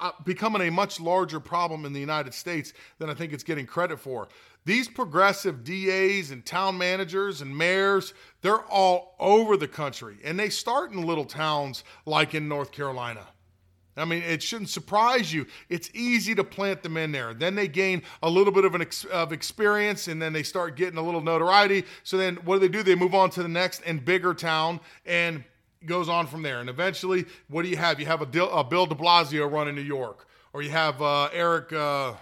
uh, 0.00 0.12
becoming 0.24 0.68
a 0.68 0.70
much 0.70 1.00
larger 1.00 1.40
problem 1.40 1.84
in 1.84 1.92
the 1.92 2.00
United 2.00 2.34
States 2.34 2.72
than 2.98 3.08
I 3.08 3.14
think 3.14 3.32
it's 3.32 3.44
getting 3.44 3.66
credit 3.66 3.98
for. 3.98 4.28
These 4.64 4.88
progressive 4.88 5.64
DAs 5.64 6.30
and 6.30 6.44
town 6.44 6.78
managers 6.78 7.40
and 7.40 7.56
mayors, 7.56 8.14
they're 8.42 8.62
all 8.66 9.16
over 9.18 9.56
the 9.56 9.66
country, 9.66 10.18
and 10.22 10.38
they 10.38 10.50
start 10.50 10.92
in 10.92 11.02
little 11.02 11.24
towns 11.24 11.84
like 12.06 12.34
in 12.34 12.48
North 12.48 12.70
Carolina. 12.70 13.26
I 13.96 14.06
mean, 14.06 14.22
it 14.22 14.42
shouldn't 14.42 14.70
surprise 14.70 15.34
you. 15.34 15.46
It's 15.68 15.90
easy 15.92 16.34
to 16.36 16.44
plant 16.44 16.82
them 16.82 16.96
in 16.96 17.12
there. 17.12 17.34
Then 17.34 17.54
they 17.54 17.68
gain 17.68 18.02
a 18.22 18.30
little 18.30 18.52
bit 18.52 18.64
of 18.64 18.74
an 18.74 18.80
ex- 18.80 19.04
of 19.04 19.32
experience, 19.32 20.08
and 20.08 20.20
then 20.20 20.32
they 20.32 20.42
start 20.42 20.76
getting 20.76 20.98
a 20.98 21.02
little 21.02 21.20
notoriety. 21.20 21.84
So 22.02 22.16
then, 22.16 22.36
what 22.36 22.56
do 22.56 22.60
they 22.60 22.68
do? 22.68 22.82
They 22.82 22.94
move 22.94 23.14
on 23.14 23.28
to 23.30 23.42
the 23.42 23.50
next 23.50 23.82
and 23.84 24.02
bigger 24.02 24.32
town, 24.32 24.80
and 25.04 25.44
goes 25.86 26.08
on 26.08 26.26
from 26.26 26.42
there. 26.42 26.60
And 26.60 26.68
eventually, 26.68 27.26
what 27.48 27.62
do 27.62 27.68
you 27.68 27.76
have? 27.76 28.00
You 28.00 28.06
have 28.06 28.22
a, 28.22 28.44
a 28.46 28.64
Bill 28.64 28.86
de 28.86 28.94
Blasio 28.94 29.50
running 29.50 29.74
New 29.74 29.82
York, 29.82 30.26
or 30.52 30.62
you 30.62 30.70
have 30.70 31.00
uh, 31.00 31.28
Eric, 31.32 31.72
uh, 31.72 32.14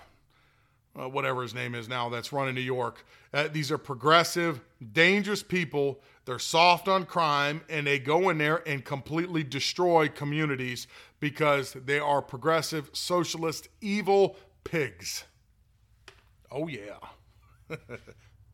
uh, 0.99 1.09
whatever 1.09 1.43
his 1.43 1.55
name 1.55 1.75
is 1.75 1.89
now, 1.89 2.09
that's 2.09 2.33
running 2.33 2.55
New 2.55 2.61
York. 2.61 3.05
Uh, 3.33 3.49
these 3.53 3.71
are 3.71 3.79
progressive, 3.79 4.61
dangerous 4.93 5.43
people. 5.43 6.01
They're 6.25 6.39
soft 6.39 6.89
on 6.89 7.07
crime, 7.07 7.63
and 7.69 7.87
they 7.87 7.99
go 7.99 8.29
in 8.31 8.39
there 8.39 8.67
and 8.69 8.85
completely 8.85 9.43
destroy 9.43 10.09
communities 10.09 10.87
because 11.19 11.73
they 11.73 11.99
are 11.99 12.23
progressive, 12.23 12.91
socialist, 12.93 13.69
evil 13.81 14.37
pigs. 14.65 15.25
Oh, 16.51 16.67
yeah. 16.67 16.99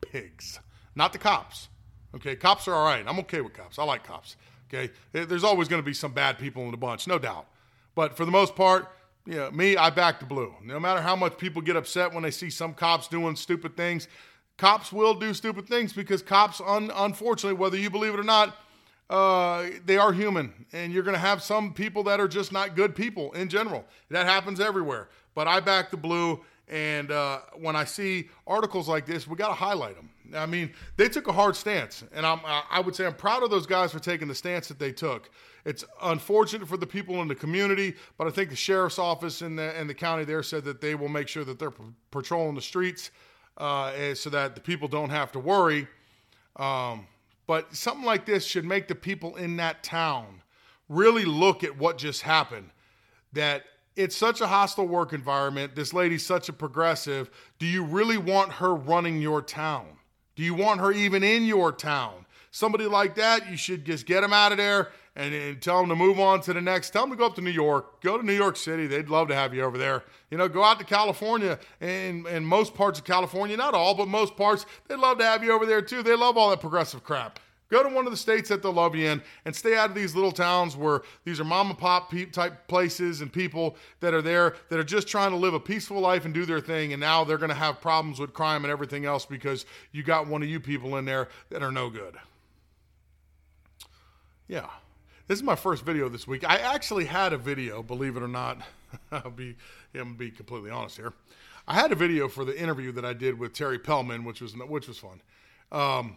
pigs. 0.00 0.60
Not 0.94 1.12
the 1.12 1.18
cops. 1.18 1.68
Okay, 2.14 2.34
cops 2.36 2.66
are 2.66 2.74
all 2.74 2.84
right. 2.84 3.04
I'm 3.06 3.18
okay 3.20 3.40
with 3.42 3.52
cops. 3.52 3.78
I 3.78 3.84
like 3.84 4.04
cops. 4.04 4.36
Okay, 4.68 4.92
there's 5.12 5.44
always 5.44 5.68
going 5.68 5.80
to 5.80 5.86
be 5.86 5.94
some 5.94 6.12
bad 6.12 6.38
people 6.38 6.64
in 6.64 6.70
the 6.70 6.76
bunch, 6.76 7.06
no 7.06 7.18
doubt. 7.18 7.46
But 7.94 8.16
for 8.16 8.24
the 8.24 8.32
most 8.32 8.56
part, 8.56 8.88
you 9.24 9.34
know, 9.36 9.50
me, 9.50 9.76
I 9.76 9.90
back 9.90 10.20
the 10.20 10.26
blue. 10.26 10.54
No 10.62 10.78
matter 10.78 11.00
how 11.00 11.16
much 11.16 11.38
people 11.38 11.62
get 11.62 11.76
upset 11.76 12.12
when 12.12 12.22
they 12.22 12.30
see 12.30 12.50
some 12.50 12.74
cops 12.74 13.08
doing 13.08 13.36
stupid 13.36 13.76
things, 13.76 14.08
cops 14.56 14.92
will 14.92 15.14
do 15.14 15.34
stupid 15.34 15.66
things 15.66 15.92
because 15.92 16.22
cops, 16.22 16.60
un- 16.64 16.90
unfortunately, 16.94 17.58
whether 17.58 17.76
you 17.76 17.90
believe 17.90 18.14
it 18.14 18.20
or 18.20 18.24
not, 18.24 18.56
uh, 19.08 19.66
they 19.84 19.96
are 19.98 20.12
human, 20.12 20.52
and 20.72 20.92
you're 20.92 21.02
going 21.02 21.14
to 21.14 21.20
have 21.20 21.42
some 21.42 21.72
people 21.72 22.02
that 22.04 22.18
are 22.18 22.26
just 22.26 22.52
not 22.52 22.74
good 22.74 22.94
people 22.94 23.32
in 23.32 23.48
general. 23.48 23.84
That 24.10 24.26
happens 24.26 24.58
everywhere. 24.58 25.08
But 25.34 25.46
I 25.46 25.60
back 25.60 25.90
the 25.90 25.96
blue, 25.96 26.40
and 26.68 27.10
uh, 27.12 27.40
when 27.54 27.76
I 27.76 27.84
see 27.84 28.28
articles 28.46 28.88
like 28.88 29.06
this, 29.06 29.26
we 29.26 29.36
got 29.36 29.48
to 29.48 29.54
highlight 29.54 29.94
them. 29.94 30.10
I 30.34 30.46
mean, 30.46 30.72
they 30.96 31.08
took 31.08 31.28
a 31.28 31.32
hard 31.32 31.54
stance, 31.54 32.02
and 32.12 32.26
I'm, 32.26 32.40
I 32.44 32.80
would 32.80 32.96
say 32.96 33.06
I'm 33.06 33.14
proud 33.14 33.44
of 33.44 33.50
those 33.50 33.66
guys 33.66 33.92
for 33.92 34.00
taking 34.00 34.26
the 34.26 34.34
stance 34.34 34.66
that 34.68 34.78
they 34.78 34.90
took. 34.90 35.30
It's 35.64 35.84
unfortunate 36.02 36.68
for 36.68 36.76
the 36.76 36.86
people 36.86 37.22
in 37.22 37.28
the 37.28 37.34
community, 37.34 37.94
but 38.18 38.26
I 38.26 38.30
think 38.30 38.50
the 38.50 38.56
sheriff's 38.56 38.98
office 38.98 39.42
and 39.42 39.58
the, 39.58 39.76
and 39.78 39.88
the 39.88 39.94
county 39.94 40.24
there 40.24 40.42
said 40.42 40.64
that 40.64 40.80
they 40.80 40.96
will 40.96 41.08
make 41.08 41.28
sure 41.28 41.44
that 41.44 41.58
they're 41.58 41.72
patrolling 42.10 42.56
the 42.56 42.62
streets 42.62 43.10
uh, 43.58 44.14
so 44.14 44.30
that 44.30 44.54
the 44.54 44.60
people 44.60 44.88
don't 44.88 45.10
have 45.10 45.30
to 45.32 45.38
worry. 45.38 45.86
Um, 46.56 47.06
but 47.46 47.74
something 47.74 48.04
like 48.04 48.26
this 48.26 48.44
should 48.44 48.64
make 48.64 48.88
the 48.88 48.94
people 48.94 49.36
in 49.36 49.56
that 49.58 49.82
town 49.82 50.42
really 50.88 51.24
look 51.24 51.62
at 51.62 51.76
what 51.78 51.98
just 51.98 52.22
happened. 52.22 52.70
That 53.32 53.64
it's 53.96 54.16
such 54.16 54.40
a 54.40 54.46
hostile 54.46 54.86
work 54.86 55.12
environment. 55.12 55.74
This 55.74 55.92
lady's 55.92 56.24
such 56.24 56.48
a 56.48 56.52
progressive. 56.52 57.30
Do 57.58 57.66
you 57.66 57.84
really 57.84 58.18
want 58.18 58.52
her 58.52 58.74
running 58.74 59.20
your 59.20 59.42
town? 59.42 59.86
Do 60.36 60.42
you 60.42 60.54
want 60.54 60.80
her 60.80 60.92
even 60.92 61.24
in 61.24 61.44
your 61.44 61.72
town? 61.72 62.26
Somebody 62.50 62.86
like 62.86 63.16
that, 63.16 63.50
you 63.50 63.56
should 63.56 63.84
just 63.84 64.06
get 64.06 64.20
them 64.20 64.32
out 64.32 64.52
of 64.52 64.58
there 64.58 64.90
and, 65.14 65.34
and, 65.34 65.60
tell 65.60 65.80
them 65.80 65.88
to 65.88 65.96
move 65.96 66.20
on 66.20 66.40
to 66.42 66.52
the 66.52 66.60
next. 66.60 66.90
Tell 66.90 67.02
them 67.02 67.10
to 67.10 67.16
go 67.16 67.26
up 67.26 67.34
to 67.34 67.40
New 67.40 67.50
York. 67.50 68.02
Go 68.02 68.18
to 68.18 68.24
New 68.24 68.34
York 68.34 68.56
City. 68.56 68.86
They'd 68.86 69.08
love 69.08 69.28
to 69.28 69.34
have 69.34 69.54
you 69.54 69.62
over 69.62 69.78
there. 69.78 70.04
You 70.30 70.38
know, 70.38 70.48
go 70.48 70.62
out 70.62 70.78
to 70.78 70.84
California 70.84 71.58
and, 71.80 72.26
and 72.26 72.46
most 72.46 72.74
parts 72.74 72.98
of 72.98 73.04
California, 73.04 73.56
not 73.56 73.74
all, 73.74 73.94
but 73.94 74.08
most 74.08 74.36
parts, 74.36 74.66
they'd 74.88 74.98
love 74.98 75.18
to 75.18 75.24
have 75.24 75.42
you 75.42 75.52
over 75.52 75.66
there 75.66 75.82
too. 75.82 76.02
They 76.02 76.14
love 76.14 76.36
all 76.36 76.50
that 76.50 76.60
progressive 76.60 77.02
crap. 77.02 77.40
Go 77.68 77.82
to 77.82 77.88
one 77.88 78.06
of 78.06 78.12
the 78.12 78.16
states 78.16 78.48
that 78.48 78.62
they'll 78.62 78.72
love 78.72 78.94
you 78.94 79.06
in 79.06 79.22
and 79.44 79.54
stay 79.54 79.76
out 79.76 79.90
of 79.90 79.96
these 79.96 80.14
little 80.14 80.30
towns 80.30 80.76
where 80.76 81.02
these 81.24 81.40
are 81.40 81.44
mom 81.44 81.70
and 81.70 81.78
pop 81.78 82.12
type 82.32 82.68
places 82.68 83.20
and 83.20 83.32
people 83.32 83.76
that 84.00 84.14
are 84.14 84.22
there 84.22 84.54
that 84.68 84.78
are 84.78 84.84
just 84.84 85.08
trying 85.08 85.30
to 85.30 85.36
live 85.36 85.52
a 85.52 85.60
peaceful 85.60 86.00
life 86.00 86.24
and 86.24 86.32
do 86.32 86.46
their 86.46 86.60
thing. 86.60 86.92
And 86.92 87.00
now 87.00 87.24
they're 87.24 87.38
going 87.38 87.50
to 87.50 87.56
have 87.56 87.80
problems 87.80 88.20
with 88.20 88.32
crime 88.32 88.64
and 88.64 88.70
everything 88.70 89.04
else 89.04 89.26
because 89.26 89.66
you 89.90 90.04
got 90.04 90.28
one 90.28 90.42
of 90.42 90.48
you 90.48 90.60
people 90.60 90.96
in 90.96 91.04
there 91.04 91.28
that 91.50 91.62
are 91.62 91.72
no 91.72 91.90
good. 91.90 92.16
Yeah. 94.46 94.66
This 95.26 95.38
is 95.38 95.42
my 95.42 95.56
first 95.56 95.84
video 95.84 96.08
this 96.08 96.28
week. 96.28 96.48
I 96.48 96.58
actually 96.58 97.06
had 97.06 97.32
a 97.32 97.38
video, 97.38 97.82
believe 97.82 98.16
it 98.16 98.22
or 98.22 98.28
not. 98.28 98.62
I'll 99.10 99.30
be, 99.30 99.56
I'm 99.92 100.14
be 100.14 100.30
completely 100.30 100.70
honest 100.70 100.96
here. 100.96 101.12
I 101.66 101.74
had 101.74 101.90
a 101.90 101.96
video 101.96 102.28
for 102.28 102.44
the 102.44 102.56
interview 102.56 102.92
that 102.92 103.04
I 103.04 103.12
did 103.12 103.36
with 103.36 103.52
Terry 103.52 103.80
Pellman, 103.80 104.24
which 104.24 104.40
was 104.40 104.54
which 104.56 104.86
was 104.86 104.98
fun. 104.98 105.20
Um, 105.72 106.16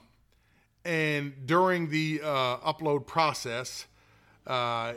and 0.86 1.34
during 1.46 1.90
the 1.90 2.22
uh, 2.24 2.58
upload 2.58 3.06
process, 3.06 3.86
uh, 4.48 4.94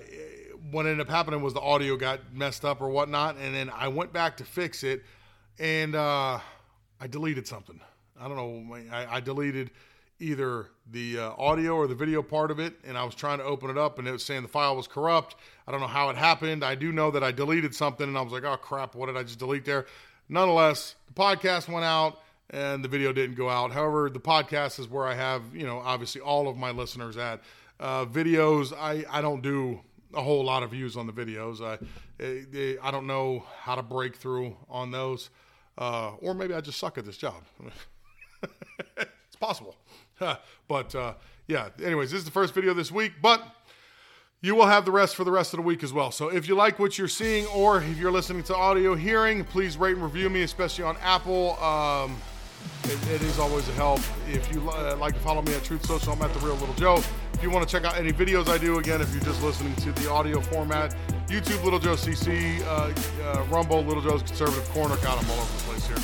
what 0.71 0.87
ended 0.87 1.01
up 1.01 1.09
happening 1.09 1.43
was 1.43 1.55
the 1.55 1.61
audio 1.61 1.97
got 1.97 2.21
messed 2.33 2.65
up 2.65 2.81
or 2.81 2.89
whatnot, 2.89 3.37
and 3.37 3.55
then 3.55 3.71
I 3.71 3.89
went 3.89 4.13
back 4.13 4.37
to 4.39 4.45
fix 4.45 4.85
it, 4.85 5.03
and 5.59 5.95
uh, 5.95 6.39
I 7.01 7.07
deleted 7.09 7.47
something. 7.47 7.81
I 8.19 8.29
don't 8.29 8.37
know. 8.37 8.77
I, 8.93 9.17
I 9.17 9.21
deleted 9.21 9.71
either 10.21 10.69
the 10.91 11.19
uh, 11.19 11.31
audio 11.37 11.75
or 11.75 11.89
the 11.89 11.95
video 11.95 12.23
part 12.23 12.51
of 12.53 12.61
it, 12.61 12.75
and 12.85 12.97
I 12.97 13.03
was 13.05 13.15
trying 13.15 13.39
to 13.39 13.45
open 13.45 13.71
it 13.71 13.77
up, 13.77 13.99
and 13.99 14.07
it 14.07 14.13
was 14.13 14.25
saying 14.25 14.43
the 14.43 14.49
file 14.49 14.77
was 14.77 14.87
corrupt. 14.87 15.35
I 15.67 15.73
don't 15.73 15.81
know 15.81 15.89
how 15.89 16.11
it 16.11 16.17
happened. 16.17 16.65
I 16.65 16.77
do 16.77 16.93
know 16.93 17.11
that 17.11 17.25
I 17.25 17.33
deleted 17.33 17.75
something, 17.75 18.07
and 18.07 18.17
I 18.17 18.23
was 18.23 18.33
like, 18.33 18.45
oh 18.45 18.57
crap, 18.57 18.95
what 18.95 19.07
did 19.07 19.17
I 19.17 19.25
just 19.25 19.41
delete 19.41 19.65
there? 19.65 19.87
Nonetheless, 20.29 20.95
the 21.09 21.15
podcast 21.15 21.69
went 21.69 21.85
out 21.85 22.22
and 22.53 22.85
the 22.85 22.89
video 22.89 23.13
didn't 23.13 23.35
go 23.35 23.49
out. 23.49 23.73
However, 23.73 24.11
the 24.11 24.21
podcast 24.21 24.79
is 24.79 24.89
where 24.89 25.07
I 25.07 25.15
have, 25.15 25.43
you 25.55 25.67
know, 25.67 25.79
obviously 25.79 26.21
all 26.21 26.49
of 26.49 26.57
my 26.57 26.71
listeners 26.71 27.17
at. 27.17 27.41
Uh, 27.81 28.05
videos, 28.05 28.73
I, 28.77 29.05
I 29.11 29.21
don't 29.23 29.43
do 29.43 29.81
a 30.15 30.23
whole 30.23 30.45
lot 30.45 30.63
of 30.63 30.71
views 30.71 30.97
on 30.97 31.07
the 31.07 31.13
videos. 31.13 31.61
I, 31.61 31.79
I, 32.23 32.77
I 32.87 32.91
don't 32.91 33.07
know 33.07 33.45
how 33.59 33.75
to 33.75 33.83
break 33.83 34.17
through 34.17 34.57
on 34.69 34.91
those. 34.91 35.31
Uh, 35.79 36.13
or 36.21 36.35
maybe 36.35 36.53
I 36.55 36.61
just 36.61 36.79
suck 36.79 36.99
at 36.99 37.07
this 37.07 37.17
job. 37.17 37.43
it's 38.99 39.37
possible. 39.41 39.75
but 40.69 40.95
uh, 40.95 41.15
yeah, 41.49 41.71
anyways, 41.83 42.11
this 42.11 42.19
is 42.19 42.25
the 42.25 42.31
first 42.31 42.55
video 42.55 42.75
this 42.75 42.93
week, 42.93 43.15
but 43.23 43.43
you 44.43 44.55
will 44.55 44.67
have 44.67 44.85
the 44.85 44.93
rest 44.93 45.17
for 45.17 45.25
the 45.25 45.31
rest 45.31 45.55
of 45.55 45.59
the 45.59 45.63
week 45.63 45.83
as 45.83 45.93
well. 45.93 46.11
So 46.11 46.29
if 46.29 46.47
you 46.47 46.55
like 46.55 46.79
what 46.79 46.99
you're 46.99 47.09
seeing 47.09 47.47
or 47.47 47.79
if 47.79 47.97
you're 47.97 48.13
listening 48.13 48.43
to 48.45 48.57
audio 48.57 48.95
hearing, 48.95 49.45
please 49.45 49.77
rate 49.79 49.95
and 49.95 50.05
review 50.05 50.29
me, 50.29 50.43
especially 50.43 50.85
on 50.85 50.97
Apple. 50.99 51.59
Um, 51.63 52.17
it, 52.85 53.11
it 53.11 53.23
is 53.23 53.39
always 53.39 53.69
a 53.69 53.73
help. 53.73 54.01
If 54.29 54.53
you 54.53 54.69
uh, 54.71 54.97
like 54.99 55.15
to 55.15 55.21
follow 55.21 55.43
me 55.43 55.55
at 55.55 55.65
Truth 55.65 55.87
Social, 55.87 56.13
I'm 56.13 56.23
at 56.23 56.33
The 56.35 56.41
Real 56.41 56.57
Little 56.57 56.75
Joe. 56.75 57.03
If 57.35 57.43
you 57.43 57.51
want 57.51 57.67
to 57.67 57.73
check 57.73 57.85
out 57.85 57.97
any 57.97 58.13
videos 58.13 58.49
I 58.49 58.59
do, 58.59 58.79
again, 58.79 59.01
if 59.01 59.13
you're 59.13 59.23
just 59.23 59.43
listening 59.43 59.75
to 59.77 59.93
the 59.93 60.11
audio 60.11 60.41
format, 60.41 60.95
YouTube, 61.27 61.63
Little 61.65 61.79
Joe 61.79 61.95
CC, 61.95 62.61
uh, 62.63 62.93
uh, 63.25 63.45
Rumble, 63.45 63.83
Little 63.83 64.03
Joe's 64.03 64.23
Conservative 64.23 64.69
Corner. 64.71 64.97
God, 64.97 65.23
I'm 65.23 65.31
all 65.31 65.39
over 65.39 65.57
the 65.57 65.63
place 65.65 65.87
here. 65.87 65.99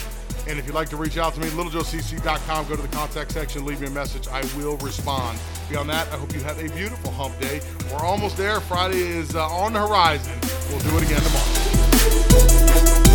And 0.49 0.59
if 0.59 0.67
you'd 0.67 0.75
like 0.75 0.89
to 0.89 0.97
reach 0.97 1.19
out 1.19 1.35
to 1.35 1.41
me, 1.41 1.49
littlejoecc.com, 1.49 2.69
go 2.69 2.77
to 2.77 2.83
the 2.83 2.89
contact 2.89 3.33
section, 3.33 3.67
leave 3.67 3.81
me 3.81 3.89
a 3.89 3.91
message. 3.91 4.29
I 4.29 4.41
will 4.57 4.79
respond. 4.79 5.39
Beyond 5.69 5.91
that, 5.91 6.09
I 6.09 6.17
hope 6.17 6.33
you 6.33 6.41
have 6.41 6.59
a 6.59 6.69
beautiful 6.75 7.13
hump 7.13 7.39
day. 7.39 7.61
We're 7.93 7.99
almost 7.99 8.39
there. 8.39 8.61
Friday 8.61 9.01
is 9.01 9.35
uh, 9.35 9.47
on 9.47 9.75
the 9.75 9.87
horizon. 9.87 10.39
We'll 10.71 10.81
do 10.81 10.97
it 10.97 11.03
again 11.05 11.21
tomorrow. 11.21 13.08